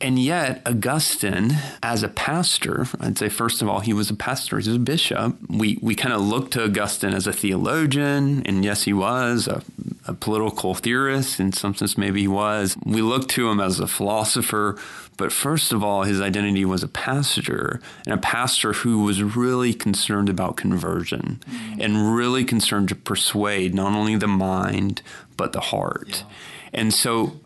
And 0.00 0.18
yet, 0.18 0.62
Augustine, 0.64 1.58
as 1.82 2.02
a 2.02 2.08
pastor, 2.08 2.86
I'd 3.00 3.18
say, 3.18 3.28
first 3.28 3.60
of 3.60 3.68
all, 3.68 3.80
he 3.80 3.92
was 3.92 4.08
a 4.08 4.14
pastor, 4.14 4.58
he 4.58 4.68
was 4.68 4.76
a 4.76 4.78
bishop. 4.78 5.36
We, 5.50 5.78
we 5.82 5.94
kind 5.94 6.14
of 6.14 6.22
look 6.22 6.50
to 6.52 6.64
Augustine 6.64 7.12
as 7.12 7.26
a 7.26 7.34
theologian, 7.34 8.42
and 8.46 8.64
yes, 8.64 8.84
he 8.84 8.94
was 8.94 9.46
a, 9.46 9.62
a 10.06 10.14
political 10.14 10.74
theorist. 10.74 11.38
In 11.38 11.52
some 11.52 11.74
sense, 11.74 11.98
maybe 11.98 12.22
he 12.22 12.28
was. 12.28 12.78
We 12.86 13.02
look 13.02 13.28
to 13.28 13.50
him 13.50 13.60
as 13.60 13.78
a 13.78 13.86
philosopher, 13.86 14.78
but 15.18 15.32
first 15.32 15.70
of 15.70 15.84
all, 15.84 16.04
his 16.04 16.18
identity 16.18 16.64
was 16.64 16.82
a 16.82 16.88
pastor, 16.88 17.78
and 18.06 18.14
a 18.14 18.18
pastor 18.18 18.72
who 18.72 19.02
was 19.04 19.22
really 19.22 19.74
concerned 19.74 20.30
about 20.30 20.56
conversion 20.56 21.40
mm-hmm. 21.46 21.80
and 21.80 22.16
really 22.16 22.44
concerned 22.44 22.88
to 22.88 22.94
persuade 22.94 23.74
not 23.74 23.92
only 23.92 24.16
the 24.16 24.26
mind, 24.26 25.02
but 25.36 25.52
the 25.52 25.60
heart. 25.60 26.24
Yeah. 26.26 26.34
And 26.72 26.94
so 26.94 27.40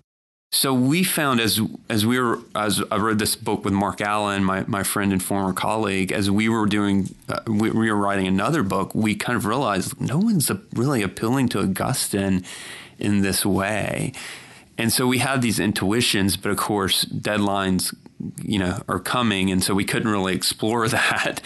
so 0.55 0.73
we 0.73 1.03
found 1.03 1.41
as 1.41 1.61
as 1.91 2.07
we 2.07 2.19
were 2.19 2.39
as 2.55 2.81
I 2.93 2.97
read 2.97 3.19
this 3.19 3.35
book 3.35 3.65
with 3.65 3.75
Mark 3.75 4.01
Allen, 4.01 4.45
my, 4.45 4.65
my 4.69 4.85
friend 4.85 5.13
and 5.13 5.21
former 5.21 5.53
colleague, 5.53 6.13
as 6.13 6.31
we 6.31 6.49
were 6.49 6.67
doing 6.67 7.13
uh, 7.29 7.41
we, 7.49 7.71
we, 7.71 7.91
were 7.91 7.97
writing 7.97 8.29
another 8.29 8.63
book, 8.63 8.95
we 8.95 9.17
kind 9.17 9.37
of 9.37 9.47
realized 9.47 10.01
no 10.01 10.19
one's 10.19 10.51
really 10.73 11.03
appealing 11.03 11.49
to 11.51 11.61
Augustine 11.61 12.45
in 13.01 13.23
this 13.23 13.45
way, 13.45 14.13
and 14.79 14.93
so 14.93 15.09
we 15.09 15.19
had 15.19 15.43
these 15.43 15.59
intuitions, 15.59 16.37
but 16.37 16.53
of 16.53 16.57
course 16.57 17.05
deadlines 17.05 17.93
you 18.41 18.61
know 18.61 18.81
are 18.89 19.01
coming 19.01 19.51
and 19.51 19.63
so 19.63 19.75
we 19.75 19.85
couldn't 19.85 20.09
really 20.09 20.37
explore 20.37 20.89
that. 21.01 21.41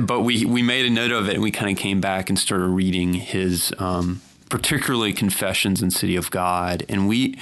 But 0.00 0.20
we 0.20 0.46
we 0.46 0.62
made 0.62 0.86
a 0.86 0.90
note 0.90 1.12
of 1.12 1.28
it 1.28 1.34
and 1.34 1.42
we 1.42 1.50
kind 1.50 1.70
of 1.70 1.76
came 1.76 2.00
back 2.00 2.30
and 2.30 2.38
started 2.38 2.68
reading 2.68 3.12
his 3.12 3.74
um, 3.78 4.22
particularly 4.48 5.12
confessions 5.12 5.82
and 5.82 5.92
city 5.92 6.16
of 6.16 6.30
god. 6.30 6.84
And 6.88 7.06
we 7.06 7.38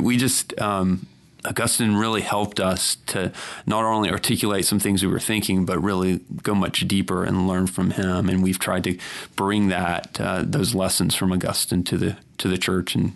we 0.00 0.16
just 0.16 0.58
um, 0.60 1.06
Augustine 1.44 1.94
really 1.94 2.20
helped 2.20 2.58
us 2.58 2.96
to 3.06 3.32
not 3.66 3.84
only 3.84 4.10
articulate 4.10 4.64
some 4.64 4.78
things 4.78 5.02
we 5.02 5.10
were 5.10 5.20
thinking, 5.20 5.64
but 5.64 5.82
really 5.82 6.20
go 6.42 6.54
much 6.54 6.86
deeper 6.88 7.24
and 7.24 7.46
learn 7.46 7.66
from 7.66 7.92
him. 7.92 8.28
And 8.28 8.42
we've 8.42 8.58
tried 8.58 8.84
to 8.84 8.98
bring 9.36 9.68
that 9.68 10.20
uh, 10.20 10.42
those 10.44 10.74
lessons 10.74 11.14
from 11.14 11.32
Augustine 11.32 11.84
to 11.84 11.96
the 11.96 12.16
to 12.38 12.48
the 12.48 12.58
church 12.58 12.94
and 12.94 13.12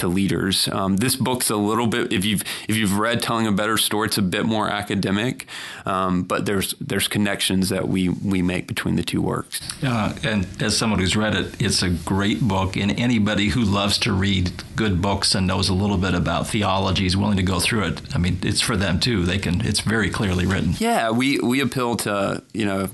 to 0.00 0.08
leaders. 0.08 0.68
Um, 0.68 0.96
this 0.96 1.16
book's 1.16 1.50
a 1.50 1.56
little 1.56 1.86
bit 1.86 2.12
if 2.12 2.24
you've 2.24 2.42
if 2.68 2.76
you've 2.76 2.98
read 2.98 3.22
Telling 3.22 3.46
a 3.46 3.52
Better 3.52 3.78
Story, 3.78 4.08
it's 4.08 4.18
a 4.18 4.22
bit 4.22 4.44
more 4.44 4.68
academic, 4.68 5.46
um, 5.86 6.22
but 6.22 6.46
there's 6.46 6.74
there's 6.80 7.08
connections 7.08 7.68
that 7.68 7.88
we 7.88 8.08
we 8.08 8.42
make 8.42 8.66
between 8.66 8.96
the 8.96 9.02
two 9.02 9.22
works. 9.22 9.60
Uh, 9.82 10.14
and 10.24 10.46
as 10.60 10.76
someone 10.76 10.98
who's 10.98 11.16
read 11.16 11.34
it, 11.34 11.60
it's 11.60 11.82
a 11.82 11.90
great 11.90 12.40
book, 12.40 12.76
and 12.76 12.98
anybody 12.98 13.48
who 13.48 13.62
loves 13.62 13.98
to 13.98 14.12
read 14.12 14.52
good 14.76 15.00
books 15.00 15.34
and 15.34 15.46
knows 15.46 15.68
a 15.68 15.74
little 15.74 15.98
bit 15.98 16.14
about 16.14 16.46
theology 16.46 17.06
is 17.06 17.16
willing 17.16 17.36
to 17.36 17.42
go 17.42 17.60
through 17.60 17.84
it. 17.84 18.14
I 18.14 18.18
mean, 18.18 18.38
it's 18.42 18.60
for 18.60 18.76
them 18.76 19.00
too. 19.00 19.24
They 19.24 19.38
can. 19.38 19.60
It's 19.60 19.80
very 19.80 20.10
clearly 20.10 20.46
written. 20.46 20.74
Yeah, 20.78 21.10
we 21.10 21.38
we 21.38 21.60
appeal 21.60 21.96
to 21.96 22.42
you 22.52 22.64
know 22.64 22.88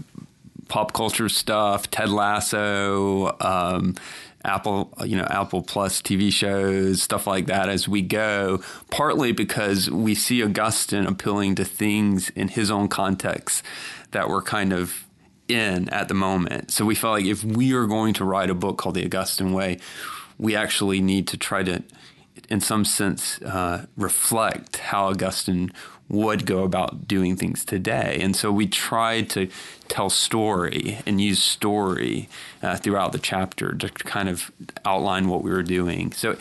pop 0.69 0.93
culture 0.93 1.29
stuff, 1.29 1.91
Ted 1.91 2.11
Lasso. 2.11 3.37
Um, 3.41 3.95
Apple, 4.47 4.95
uh, 5.01 5.05
you 5.05 5.17
know, 5.17 5.27
Apple 5.29 5.63
Plus 5.63 6.01
TV 6.01 6.33
shows, 6.33 7.03
stuff 7.03 7.27
like 7.27 7.47
that 7.47 7.69
as 7.69 7.89
we 7.89 8.01
go, 8.01 8.63
partly 8.91 9.33
because 9.33 9.91
we 9.91 10.15
see 10.15 10.43
Augustine 10.43 11.07
appealing 11.07 11.57
to 11.57 11.65
things 11.65 12.31
in 12.31 12.49
his 12.49 12.71
own 12.71 12.89
context 12.89 13.63
that 14.13 14.29
we're 14.29 14.43
kind 14.43 14.73
of 14.73 15.07
in 15.49 15.89
at 15.91 16.09
the 16.09 16.15
moment. 16.15 16.71
So 16.71 16.85
we 16.85 16.95
felt 16.95 17.15
like 17.15 17.27
if 17.27 17.45
we 17.45 17.73
are 17.75 17.87
going 17.87 18.15
to 18.15 18.25
write 18.25 18.51
a 18.51 18.55
book 18.55 18.79
called 18.79 18.95
The 18.95 19.05
Augustine 19.05 19.53
Way, 19.53 19.79
we 20.39 20.55
actually 20.55 21.01
need 21.01 21.29
to 21.29 21.37
try 21.37 21.63
to, 21.63 21.83
in 22.49 22.61
some 22.61 22.85
sense, 22.85 23.41
uh, 23.43 23.87
reflect 23.97 24.77
how 24.79 25.09
Augustine 25.09 25.73
would 26.09 26.47
go 26.47 26.63
about 26.63 27.09
doing 27.09 27.37
things 27.37 27.65
today. 27.65 28.19
And 28.21 28.37
so 28.37 28.53
we 28.53 28.67
tried 28.67 29.29
to 29.31 29.49
tell 29.89 30.09
story 30.09 30.99
and 31.05 31.21
use 31.21 31.43
story 31.43 32.29
uh, 32.63 32.77
throughout 32.77 33.13
the 33.13 33.19
chapter 33.19 33.75
to 33.75 33.89
kind 33.89 34.29
of 34.29 34.53
outline 34.85 35.29
what 35.29 35.43
we 35.43 35.51
were 35.51 35.65
doing. 35.65 36.13
So 36.13 36.37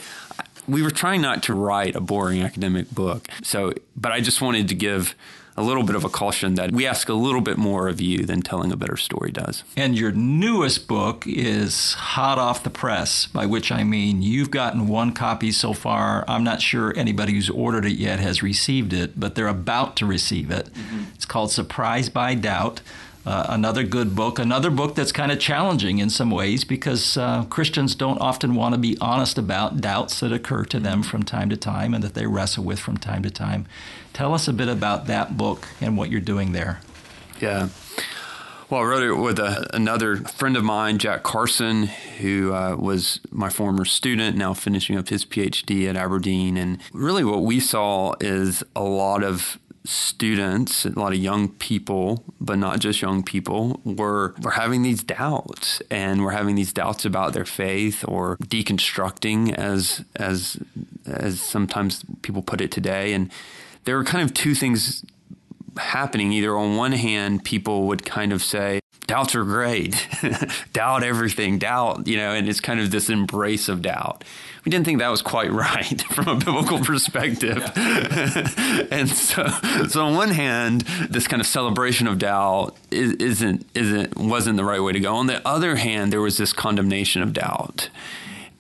we 0.68 0.84
were 0.84 0.92
trying 0.92 1.22
not 1.22 1.42
to 1.44 1.54
write 1.54 1.96
a 1.96 2.02
boring 2.02 2.42
academic 2.42 2.92
book. 2.92 3.28
So, 3.44 3.74
but 3.96 4.12
I 4.12 4.22
just 4.22 4.42
wanted 4.42 4.68
to 4.68 4.76
give 4.76 5.16
a 5.58 5.64
little 5.64 5.84
bit 5.84 5.96
of 5.96 6.04
a 6.04 6.10
caution 6.10 6.56
that 6.56 6.72
we 6.72 6.86
ask 6.86 7.08
a 7.08 7.14
little 7.14 7.42
bit 7.42 7.58
more 7.58 7.88
of 7.88 8.02
you 8.02 8.26
than 8.26 8.42
telling 8.42 8.72
a 8.72 8.76
better 8.76 8.98
story 8.98 9.32
does. 9.32 9.64
And 9.78 9.98
your 9.98 10.12
newest 10.12 10.88
book 10.88 11.24
is 11.26 11.94
hot 11.94 12.38
off 12.38 12.64
the 12.64 12.70
press, 12.70 13.28
by 13.28 13.46
which 13.46 13.72
I 13.72 13.84
mean 13.84 14.22
you've 14.22 14.52
gotten 14.52 14.88
one 14.88 15.14
copy 15.14 15.52
so 15.52 15.74
far. 15.74 16.26
I'm 16.28 16.44
not 16.44 16.62
sure 16.62 16.94
anybody 16.98 17.34
who's 17.34 17.50
ordered 17.50 17.86
it 17.86 17.98
yet 17.98 18.20
has 18.20 18.44
received 18.44 18.92
it, 18.92 19.18
but 19.18 19.36
they're 19.36 19.48
about 19.48 19.96
to 19.98 20.06
receive 20.06 20.52
it. 20.52 20.74
Mm-hmm. 20.74 21.04
It's 21.16 21.26
called 21.26 21.52
Surprised 21.52 22.14
by 22.14 22.36
Doubt. 22.36 22.82
Uh, 23.26 23.48
another 23.50 23.84
good 23.84 24.16
book, 24.16 24.38
another 24.38 24.70
book 24.70 24.94
that's 24.94 25.12
kind 25.12 25.32
of 25.32 25.40
challenging 25.40 25.98
in 25.98 26.12
some 26.12 26.30
ways 26.30 26.64
because 26.64 27.18
uh, 27.18 27.44
Christians 27.46 27.96
don't 27.96 28.20
often 28.20 28.54
want 28.54 28.76
to 28.76 28.80
be 28.80 28.96
honest 29.02 29.40
about 29.40 29.82
doubts 29.82 30.20
that 30.20 30.32
occur 30.32 30.64
to 30.66 30.80
them 30.80 31.02
from 31.02 31.24
time 31.24 31.50
to 31.50 31.58
time 31.58 31.96
and 31.96 32.04
that 32.04 32.14
they 32.14 32.28
wrestle 32.28 32.64
with 32.64 32.80
from 32.80 32.98
time 32.98 33.24
to 33.24 33.32
time. 33.32 33.66
Tell 34.14 34.34
us 34.36 34.48
a 34.48 34.54
bit 34.54 34.68
about 34.68 35.08
that 35.08 35.38
book 35.38 35.68
and 35.82 35.98
what 35.98 36.12
you're 36.12 36.22
doing 36.22 36.52
there. 36.52 36.82
Yeah. 37.42 37.70
Well, 38.70 38.82
I 38.82 38.84
wrote 38.86 39.04
it 39.04 39.14
with 39.14 39.40
a, 39.40 39.68
another 39.76 40.18
friend 40.18 40.58
of 40.58 40.64
mine, 40.64 40.98
Jack 40.98 41.22
Carswell, 41.24 41.86
who 42.20 42.54
uh, 42.54 42.76
was 42.76 43.20
my 43.30 43.50
former 43.50 43.86
student, 43.86 44.38
now 44.38 44.54
finishing 44.54 44.98
up 44.98 45.10
his 45.10 45.24
PhD 45.24 45.88
at 45.88 45.96
Aberdeen. 45.96 46.58
And 46.58 46.80
really, 46.92 47.24
what 47.24 47.44
we 47.44 47.60
saw 47.60 48.16
is 48.20 48.64
a 48.76 48.84
lot 48.84 49.24
of 49.24 49.60
students, 49.86 50.86
a 50.86 50.90
lot 50.90 51.14
of 51.14 51.20
young 51.20 51.50
people, 51.50 52.24
but 52.42 52.58
not 52.58 52.80
just 52.80 53.02
young 53.02 53.24
people, 53.24 53.80
were 53.86 54.34
were 54.42 54.52
having 54.52 54.82
these 54.82 55.04
doubts, 55.04 55.82
and 55.90 56.24
were 56.24 56.32
having 56.32 56.56
these 56.56 56.74
doubts 56.74 57.06
about 57.06 57.34
their 57.34 57.46
faith, 57.46 58.04
or 58.08 58.38
deconstructing, 58.38 59.54
as 59.54 60.04
as 60.16 60.58
as 61.06 61.40
sometimes 61.40 62.04
people 62.22 62.42
put 62.42 62.62
it 62.62 62.72
today, 62.72 63.14
and 63.14 63.32
there 63.86 63.96
were 63.96 64.04
kind 64.04 64.24
of 64.24 64.34
two 64.34 64.56
things 64.56 65.06
happening. 65.78 66.32
Either 66.34 66.58
on 66.58 66.76
one 66.76 66.94
hand, 66.94 67.44
people 67.44 67.88
would 67.88 68.06
kind 68.06 68.34
of 68.34 68.42
say, 68.42 68.80
doubts 69.08 69.36
are 69.36 69.44
great, 69.44 70.08
doubt 70.74 71.04
everything, 71.04 71.58
doubt, 71.58 72.08
you 72.08 72.18
know, 72.18 72.32
and 72.32 72.48
it's 72.48 72.60
kind 72.60 72.80
of 72.80 72.92
this 72.92 73.10
embrace 73.10 73.70
of 73.70 73.82
doubt. 73.82 74.24
We 74.64 74.72
didn't 74.72 74.86
think 74.86 75.00
that 75.00 75.10
was 75.10 75.22
quite 75.22 75.52
right 75.54 76.02
from 76.04 76.28
a 76.28 76.36
biblical 76.36 76.80
perspective. 76.80 77.58
and 78.92 79.08
so, 79.10 79.48
so 79.88 80.06
on 80.06 80.16
one 80.16 80.32
hand, 80.32 80.82
this 81.10 81.28
kind 81.28 81.40
of 81.40 81.48
celebration 81.48 82.08
of 82.08 82.18
doubt 82.18 82.76
isn't, 82.92 83.66
isn't, 83.76 84.18
wasn't 84.18 84.58
the 84.58 84.66
right 84.66 84.82
way 84.82 84.94
to 84.94 85.00
go. 85.00 85.16
On 85.16 85.28
the 85.28 85.46
other 85.48 85.76
hand, 85.76 86.12
there 86.12 86.22
was 86.22 86.38
this 86.38 86.52
condemnation 86.52 87.22
of 87.22 87.34
doubt. 87.34 87.90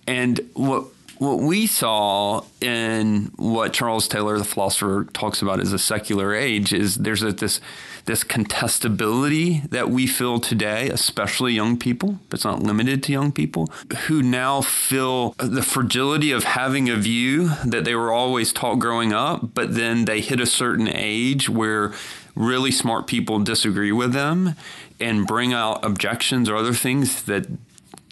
And 0.08 0.40
what 0.54 0.86
what 1.18 1.40
we 1.40 1.68
saw 1.68 2.44
in 2.62 3.32
what 3.38 3.74
Charles 3.74 4.08
Taylor, 4.08 4.38
the 4.38 4.44
philosopher, 4.44 5.08
talks 5.14 5.42
about 5.42 5.60
as 5.60 5.74
a 5.74 5.80
secular 5.80 6.34
age 6.34 6.74
is 6.74 6.96
there's 6.96 7.24
a, 7.24 7.32
this 7.32 7.62
this 8.06 8.24
contestability 8.24 9.68
that 9.72 9.90
we 9.90 10.06
feel 10.06 10.40
today, 10.40 10.90
especially 10.90 11.54
young 11.54 11.76
people, 11.76 12.20
but 12.30 12.38
it's 12.38 12.46
not 12.46 12.62
limited 12.62 13.02
to 13.04 13.12
young 13.12 13.32
people, 13.32 13.68
who 14.06 14.22
now 14.22 14.62
feel 14.62 15.32
the 15.40 15.64
fragility 15.64 16.32
of 16.32 16.44
having 16.44 16.88
a 16.88 16.96
view 16.96 17.50
that 17.66 17.84
they 17.84 17.96
were 17.96 18.12
always 18.12 18.54
taught 18.54 18.76
growing 18.76 19.12
up, 19.12 19.56
but 19.56 19.74
then 19.74 20.06
they 20.06 20.22
hit 20.22 20.40
a 20.40 20.46
certain 20.46 20.88
age 20.88 21.50
where 21.50 21.94
really 22.36 22.72
smart 22.72 23.08
people 23.08 23.40
disagree 23.40 23.92
with 23.92 24.14
them 24.14 24.54
and 25.00 25.26
bring 25.26 25.54
out 25.54 25.84
objections 25.84 26.48
or 26.48 26.56
other 26.56 26.74
things 26.74 27.24
that 27.24 27.48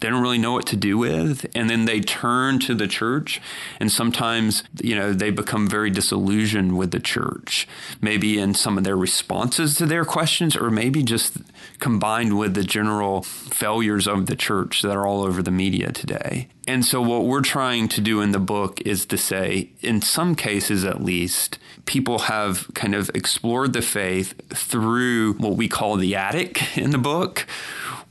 they 0.00 0.10
don't 0.10 0.22
really 0.22 0.38
know 0.38 0.52
what 0.52 0.66
to 0.66 0.76
do 0.76 0.98
with 0.98 1.46
and 1.54 1.70
then 1.70 1.84
they 1.84 2.00
turn 2.00 2.58
to 2.58 2.74
the 2.74 2.86
church 2.86 3.40
and 3.80 3.90
sometimes 3.90 4.62
you 4.82 4.94
know 4.94 5.12
they 5.12 5.30
become 5.30 5.68
very 5.68 5.90
disillusioned 5.90 6.76
with 6.76 6.90
the 6.90 7.00
church 7.00 7.66
maybe 8.00 8.38
in 8.38 8.54
some 8.54 8.76
of 8.76 8.84
their 8.84 8.96
responses 8.96 9.76
to 9.76 9.86
their 9.86 10.04
questions 10.04 10.56
or 10.56 10.70
maybe 10.70 11.02
just 11.02 11.38
combined 11.78 12.38
with 12.38 12.54
the 12.54 12.62
general 12.62 13.22
failures 13.22 14.06
of 14.06 14.26
the 14.26 14.36
church 14.36 14.82
that 14.82 14.96
are 14.96 15.06
all 15.06 15.22
over 15.22 15.42
the 15.42 15.50
media 15.50 15.92
today. 15.92 16.48
And 16.66 16.84
so 16.84 17.02
what 17.02 17.24
we're 17.24 17.42
trying 17.42 17.88
to 17.88 18.00
do 18.00 18.20
in 18.20 18.32
the 18.32 18.38
book 18.38 18.80
is 18.82 19.04
to 19.06 19.18
say 19.18 19.70
in 19.82 20.00
some 20.00 20.34
cases 20.34 20.84
at 20.84 21.02
least 21.02 21.58
people 21.84 22.20
have 22.20 22.72
kind 22.74 22.94
of 22.94 23.10
explored 23.10 23.74
the 23.74 23.82
faith 23.82 24.34
through 24.48 25.34
what 25.34 25.56
we 25.56 25.68
call 25.68 25.96
the 25.96 26.16
attic 26.16 26.76
in 26.78 26.90
the 26.90 26.98
book 26.98 27.46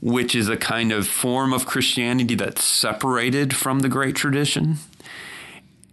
which 0.04 0.34
is 0.34 0.50
a 0.50 0.56
kind 0.56 0.92
of 0.92 1.08
form 1.08 1.54
of 1.54 1.64
Christianity 1.64 2.34
that's 2.34 2.62
separated 2.62 3.56
from 3.56 3.80
the 3.80 3.88
great 3.88 4.14
tradition 4.14 4.76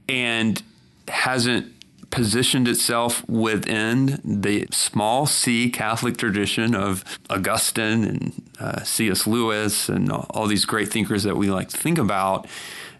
and 0.10 0.62
hasn't 1.08 1.74
positioned 2.10 2.68
itself 2.68 3.28
within 3.30 4.20
the 4.26 4.68
small 4.70 5.26
c 5.26 5.70
Catholic 5.70 6.18
tradition 6.18 6.76
of 6.76 7.06
Augustine 7.30 8.04
and 8.04 8.52
uh, 8.60 8.84
C.S. 8.84 9.26
Lewis 9.26 9.88
and 9.88 10.12
all 10.12 10.46
these 10.46 10.66
great 10.66 10.90
thinkers 10.90 11.24
that 11.24 11.38
we 11.38 11.50
like 11.50 11.70
to 11.70 11.78
think 11.78 11.98
about. 11.98 12.48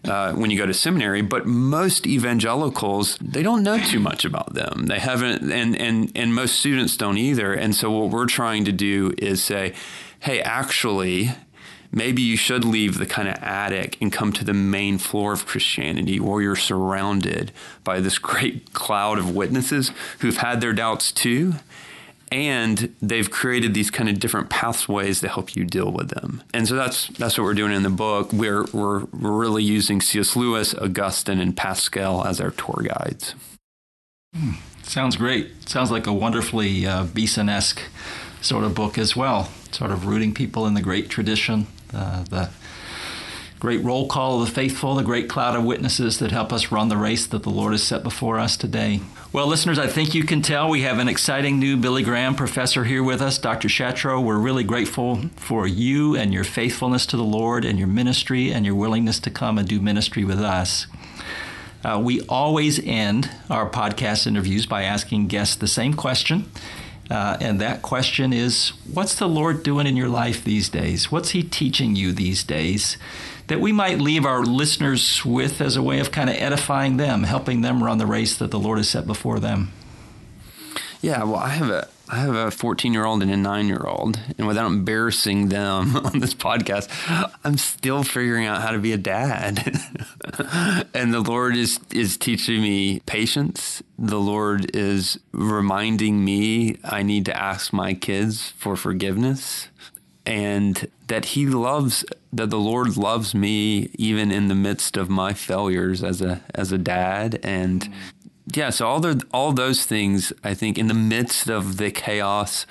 Uh, 0.04 0.32
when 0.32 0.50
you 0.50 0.58
go 0.58 0.66
to 0.66 0.74
seminary, 0.74 1.22
but 1.22 1.46
most 1.46 2.08
evangelicals 2.08 3.16
they 3.18 3.40
don't 3.40 3.62
know 3.62 3.78
too 3.78 4.00
much 4.00 4.24
about 4.24 4.52
them. 4.52 4.86
They 4.86 4.98
haven't, 4.98 5.48
and 5.52 5.76
and 5.76 6.10
and 6.16 6.34
most 6.34 6.58
students 6.58 6.96
don't 6.96 7.18
either. 7.18 7.52
And 7.52 7.72
so 7.72 7.88
what 7.92 8.10
we're 8.10 8.26
trying 8.26 8.64
to 8.64 8.72
do 8.72 9.14
is 9.16 9.44
say, 9.44 9.74
hey, 10.22 10.40
actually, 10.40 11.32
maybe 11.90 12.22
you 12.22 12.36
should 12.36 12.64
leave 12.64 12.98
the 12.98 13.06
kind 13.06 13.28
of 13.28 13.34
attic 13.42 13.98
and 14.00 14.12
come 14.12 14.32
to 14.32 14.44
the 14.44 14.54
main 14.54 14.96
floor 14.96 15.32
of 15.32 15.46
Christianity 15.46 16.20
where 16.20 16.40
you're 16.40 16.56
surrounded 16.56 17.50
by 17.82 18.00
this 18.00 18.18
great 18.18 18.72
cloud 18.72 19.18
of 19.18 19.34
witnesses 19.34 19.90
who've 20.20 20.36
had 20.36 20.60
their 20.60 20.72
doubts 20.72 21.10
too. 21.10 21.54
And 22.30 22.94
they've 23.02 23.30
created 23.30 23.74
these 23.74 23.90
kind 23.90 24.08
of 24.08 24.18
different 24.18 24.48
pathways 24.48 25.20
to 25.20 25.28
help 25.28 25.54
you 25.54 25.64
deal 25.64 25.90
with 25.90 26.08
them. 26.08 26.42
And 26.54 26.66
so 26.66 26.76
that's 26.76 27.08
that's 27.08 27.36
what 27.36 27.44
we're 27.44 27.52
doing 27.52 27.72
in 27.72 27.82
the 27.82 27.90
book. 27.90 28.32
We're 28.32 28.64
we're, 28.72 29.00
really 29.12 29.62
using 29.62 30.00
C.S. 30.00 30.34
Lewis, 30.34 30.72
Augustine, 30.72 31.40
and 31.40 31.54
Pascal 31.54 32.24
as 32.24 32.40
our 32.40 32.50
tour 32.52 32.84
guides. 32.86 33.34
Hmm. 34.34 34.52
Sounds 34.82 35.16
great. 35.16 35.68
Sounds 35.68 35.90
like 35.90 36.06
a 36.06 36.12
wonderfully 36.12 36.86
uh, 36.86 37.04
Beeson-esque 37.04 37.82
sort 38.42 38.64
of 38.64 38.74
book 38.74 38.98
as 38.98 39.16
well, 39.16 39.50
sort 39.70 39.90
of 39.90 40.06
rooting 40.06 40.34
people 40.34 40.66
in 40.66 40.74
the 40.74 40.82
great 40.82 41.08
tradition, 41.08 41.66
uh, 41.94 42.24
the 42.24 42.50
great 43.60 43.82
roll 43.84 44.08
call 44.08 44.40
of 44.40 44.48
the 44.48 44.52
faithful, 44.52 44.96
the 44.96 45.04
great 45.04 45.28
cloud 45.28 45.56
of 45.56 45.64
witnesses 45.64 46.18
that 46.18 46.32
help 46.32 46.52
us 46.52 46.72
run 46.72 46.88
the 46.88 46.96
race 46.96 47.26
that 47.26 47.44
the 47.44 47.50
Lord 47.50 47.72
has 47.72 47.82
set 47.82 48.02
before 48.02 48.38
us 48.38 48.56
today. 48.56 49.00
Well, 49.32 49.46
listeners, 49.46 49.78
I 49.78 49.86
think 49.86 50.14
you 50.14 50.24
can 50.24 50.42
tell 50.42 50.68
we 50.68 50.82
have 50.82 50.98
an 50.98 51.08
exciting 51.08 51.58
new 51.58 51.76
Billy 51.76 52.02
Graham 52.02 52.34
professor 52.34 52.84
here 52.84 53.04
with 53.04 53.22
us, 53.22 53.38
Dr. 53.38 53.68
Chatraw. 53.68 54.22
We're 54.22 54.36
really 54.36 54.64
grateful 54.64 55.30
for 55.36 55.66
you 55.66 56.16
and 56.16 56.34
your 56.34 56.44
faithfulness 56.44 57.06
to 57.06 57.16
the 57.16 57.22
Lord 57.22 57.64
and 57.64 57.78
your 57.78 57.88
ministry 57.88 58.52
and 58.52 58.66
your 58.66 58.74
willingness 58.74 59.20
to 59.20 59.30
come 59.30 59.56
and 59.58 59.68
do 59.68 59.80
ministry 59.80 60.24
with 60.24 60.40
us. 60.40 60.86
Uh, 61.84 62.00
we 62.02 62.20
always 62.28 62.84
end 62.84 63.30
our 63.48 63.70
podcast 63.70 64.26
interviews 64.26 64.66
by 64.66 64.82
asking 64.82 65.28
guests 65.28 65.56
the 65.56 65.66
same 65.66 65.94
question. 65.94 66.50
Uh, 67.12 67.36
and 67.42 67.60
that 67.60 67.82
question 67.82 68.32
is 68.32 68.70
what's 68.90 69.16
the 69.16 69.28
Lord 69.28 69.62
doing 69.62 69.86
in 69.86 69.98
your 69.98 70.08
life 70.08 70.42
these 70.42 70.70
days? 70.70 71.12
What's 71.12 71.30
He 71.30 71.42
teaching 71.42 71.94
you 71.94 72.10
these 72.10 72.42
days 72.42 72.96
that 73.48 73.60
we 73.60 73.70
might 73.70 73.98
leave 73.98 74.24
our 74.24 74.42
listeners 74.42 75.22
with 75.22 75.60
as 75.60 75.76
a 75.76 75.82
way 75.82 75.98
of 75.98 76.10
kind 76.10 76.30
of 76.30 76.36
edifying 76.36 76.96
them, 76.96 77.24
helping 77.24 77.60
them 77.60 77.84
run 77.84 77.98
the 77.98 78.06
race 78.06 78.34
that 78.38 78.50
the 78.50 78.58
Lord 78.58 78.78
has 78.78 78.88
set 78.88 79.06
before 79.06 79.40
them? 79.40 79.72
Yeah, 81.02 81.24
well, 81.24 81.36
I 81.36 81.50
have 81.50 81.68
a 81.68 81.88
I 82.12 82.16
have 82.16 82.34
a 82.34 82.50
14 82.50 82.92
year 82.92 83.06
old 83.06 83.22
and 83.22 83.30
a 83.30 83.38
nine 83.38 83.68
year 83.68 83.84
old, 83.86 84.20
and 84.36 84.46
without 84.46 84.66
embarrassing 84.66 85.48
them 85.48 85.96
on 86.06 86.18
this 86.18 86.34
podcast, 86.34 86.90
I'm 87.42 87.56
still 87.56 88.02
figuring 88.02 88.44
out 88.44 88.60
how 88.60 88.72
to 88.72 88.78
be 88.78 88.92
a 88.92 88.98
dad. 88.98 89.58
and 90.94 91.14
the 91.14 91.22
Lord 91.22 91.56
is 91.56 91.80
is 91.90 92.18
teaching 92.18 92.60
me 92.60 93.00
patience. 93.06 93.82
The 93.98 94.20
Lord 94.20 94.76
is 94.76 95.18
reminding 95.32 96.22
me 96.22 96.76
I 96.84 97.02
need 97.02 97.24
to 97.26 97.36
ask 97.36 97.72
my 97.72 97.94
kids 97.94 98.50
for 98.58 98.76
forgiveness, 98.76 99.68
and 100.26 100.86
that 101.06 101.24
He 101.24 101.46
loves 101.46 102.04
that 102.30 102.50
the 102.50 102.60
Lord 102.60 102.98
loves 102.98 103.34
me 103.34 103.88
even 103.94 104.30
in 104.30 104.48
the 104.48 104.54
midst 104.54 104.98
of 104.98 105.08
my 105.08 105.32
failures 105.32 106.04
as 106.04 106.20
a 106.20 106.42
as 106.54 106.72
a 106.72 106.78
dad 106.78 107.40
and 107.42 107.88
yeah, 108.54 108.70
so 108.70 108.86
all 108.86 109.00
the 109.00 109.22
all 109.32 109.52
those 109.52 109.84
things, 109.84 110.32
I 110.42 110.54
think, 110.54 110.78
in 110.78 110.86
the 110.88 110.94
midst 110.94 111.48
of 111.48 111.76
the 111.76 111.90
chaos 111.90 112.66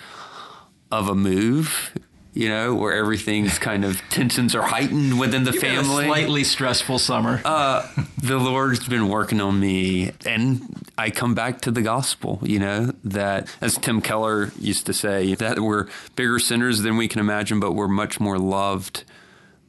of 0.91 1.07
a 1.07 1.15
move, 1.15 1.93
you 2.33 2.49
know, 2.49 2.73
where 2.75 2.93
everything's 2.93 3.59
kind 3.69 3.85
of 3.85 4.01
tensions 4.09 4.55
are 4.55 4.61
heightened 4.63 5.19
within 5.19 5.43
the 5.43 5.51
You've 5.51 5.61
family. 5.61 6.05
slightly 6.05 6.43
stressful 6.43 6.99
summer. 6.99 7.41
Uh, 7.45 7.87
the 8.21 8.37
Lord's 8.37 8.87
been 8.87 9.09
working 9.09 9.41
on 9.41 9.59
me, 9.59 10.11
and 10.25 10.61
I 10.97 11.09
come 11.09 11.33
back 11.33 11.61
to 11.61 11.71
the 11.71 11.81
gospel. 11.81 12.39
You 12.43 12.59
know 12.59 12.93
that, 13.03 13.47
as 13.61 13.77
Tim 13.77 14.01
Keller 14.01 14.51
used 14.59 14.85
to 14.87 14.93
say, 14.93 15.35
that 15.35 15.59
we're 15.59 15.87
bigger 16.15 16.39
sinners 16.39 16.81
than 16.81 16.97
we 16.97 17.07
can 17.07 17.19
imagine, 17.19 17.59
but 17.59 17.73
we're 17.73 17.87
much 17.87 18.19
more 18.19 18.37
loved 18.37 19.03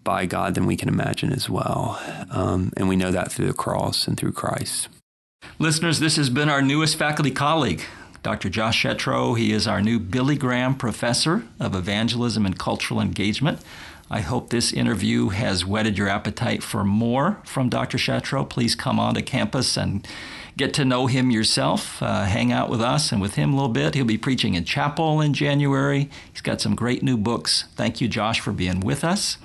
by 0.05 0.27
God 0.27 0.55
than 0.55 0.67
we 0.67 0.77
can 0.77 0.89
imagine 0.89 1.33
as 1.33 1.49
well. 1.49 2.01
Um, 2.31 2.73
and 2.77 2.89
we 2.89 2.97
know 2.97 3.13
that 3.13 3.31
through 3.31 3.47
the 3.47 3.53
cross 3.53 4.09
and 4.09 4.19
through 4.19 4.33
Christ. 4.33 4.89
Listeners, 5.59 6.01
this 6.01 6.17
has 6.17 6.31
been 6.31 6.49
our 6.49 6.63
newest 6.63 6.97
faculty 6.97 7.31
colleague, 7.31 7.83
Dr. 8.23 8.49
Josh 8.49 8.83
Chatraw. 8.83 9.39
He 9.39 9.53
is 9.53 9.67
our 9.67 9.81
new 9.81 9.99
Billy 9.99 10.37
Graham 10.37 10.75
Professor 10.75 11.45
of 11.61 11.75
Evangelism 11.75 12.45
and 12.47 12.59
Cultural 12.59 13.01
Engagement. 13.01 13.61
I 14.11 14.21
hope 14.21 14.51
this 14.51 14.73
interview 14.73 15.31
has 15.31 15.65
whetted 15.65 15.97
your 15.97 16.09
appetite 16.09 16.63
for 16.63 16.85
more 16.85 17.41
from 17.45 17.69
Dr. 17.69 17.97
Chatraw. 17.97 18.49
Please 18.49 18.75
come 18.75 19.01
on 19.01 19.15
to 19.15 19.23
campus 19.23 19.77
and 19.77 20.07
get 20.57 20.75
to 20.75 20.85
know 20.85 21.07
him 21.07 21.31
yourself. 21.31 22.03
Uh, 22.03 22.25
hang 22.25 22.53
out 22.53 22.69
with 22.69 22.83
us 22.83 23.11
and 23.11 23.23
with 23.23 23.37
him 23.37 23.53
a 23.53 23.57
little 23.57 23.71
bit. 23.71 23.95
He'll 23.95 24.05
be 24.05 24.19
preaching 24.19 24.55
in 24.55 24.65
chapel 24.65 25.21
in 25.21 25.33
January. 25.33 26.11
He's 26.31 26.43
got 26.43 26.61
some 26.61 26.75
great 26.75 27.03
new 27.03 27.17
books. 27.17 27.65
Thank 27.75 28.01
you, 28.01 28.09
Josh, 28.09 28.41
for 28.41 28.53
being 28.53 28.81
with 28.81 29.03
us. 29.03 29.39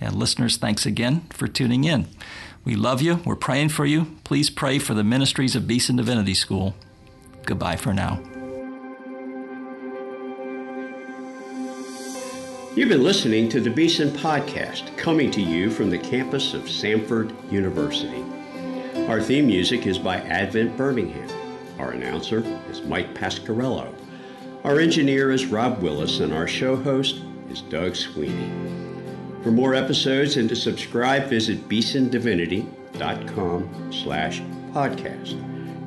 And 0.00 0.16
listeners, 0.16 0.56
thanks 0.56 0.86
again 0.86 1.26
for 1.30 1.46
tuning 1.46 1.84
in. 1.84 2.08
We 2.68 2.76
love 2.76 3.00
you. 3.00 3.22
We're 3.24 3.34
praying 3.34 3.70
for 3.70 3.86
you. 3.86 4.08
Please 4.24 4.50
pray 4.50 4.78
for 4.78 4.92
the 4.92 5.02
ministries 5.02 5.56
of 5.56 5.66
Beeson 5.66 5.96
Divinity 5.96 6.34
School. 6.34 6.74
Goodbye 7.46 7.76
for 7.76 7.94
now. 7.94 8.20
You've 12.76 12.90
been 12.90 13.02
listening 13.02 13.48
to 13.48 13.60
the 13.62 13.70
Beeson 13.70 14.10
Podcast, 14.10 14.94
coming 14.98 15.30
to 15.30 15.40
you 15.40 15.70
from 15.70 15.88
the 15.88 15.96
campus 15.96 16.52
of 16.52 16.64
Samford 16.64 17.32
University. 17.50 18.22
Our 19.08 19.22
theme 19.22 19.46
music 19.46 19.86
is 19.86 19.98
by 19.98 20.18
Advent 20.18 20.76
Birmingham. 20.76 21.30
Our 21.78 21.92
announcer 21.92 22.44
is 22.70 22.82
Mike 22.82 23.14
Pasquarello. 23.14 23.94
Our 24.64 24.78
engineer 24.78 25.30
is 25.30 25.46
Rob 25.46 25.80
Willis, 25.80 26.20
and 26.20 26.34
our 26.34 26.46
show 26.46 26.76
host 26.76 27.22
is 27.48 27.62
Doug 27.62 27.96
Sweeney. 27.96 28.87
For 29.48 29.52
more 29.52 29.74
episodes 29.74 30.36
and 30.36 30.46
to 30.50 30.54
subscribe, 30.54 31.30
visit 31.30 31.70
beesondivinity.com 31.70 33.90
slash 33.90 34.42
podcast. 34.72 35.30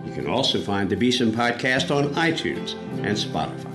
You 0.04 0.12
can 0.13 0.26
also 0.26 0.60
find 0.60 0.89
the 0.89 0.95
Beeson 0.95 1.32
Podcast 1.32 1.95
on 1.95 2.12
iTunes 2.15 2.74
and 3.06 3.15
Spotify. 3.15 3.69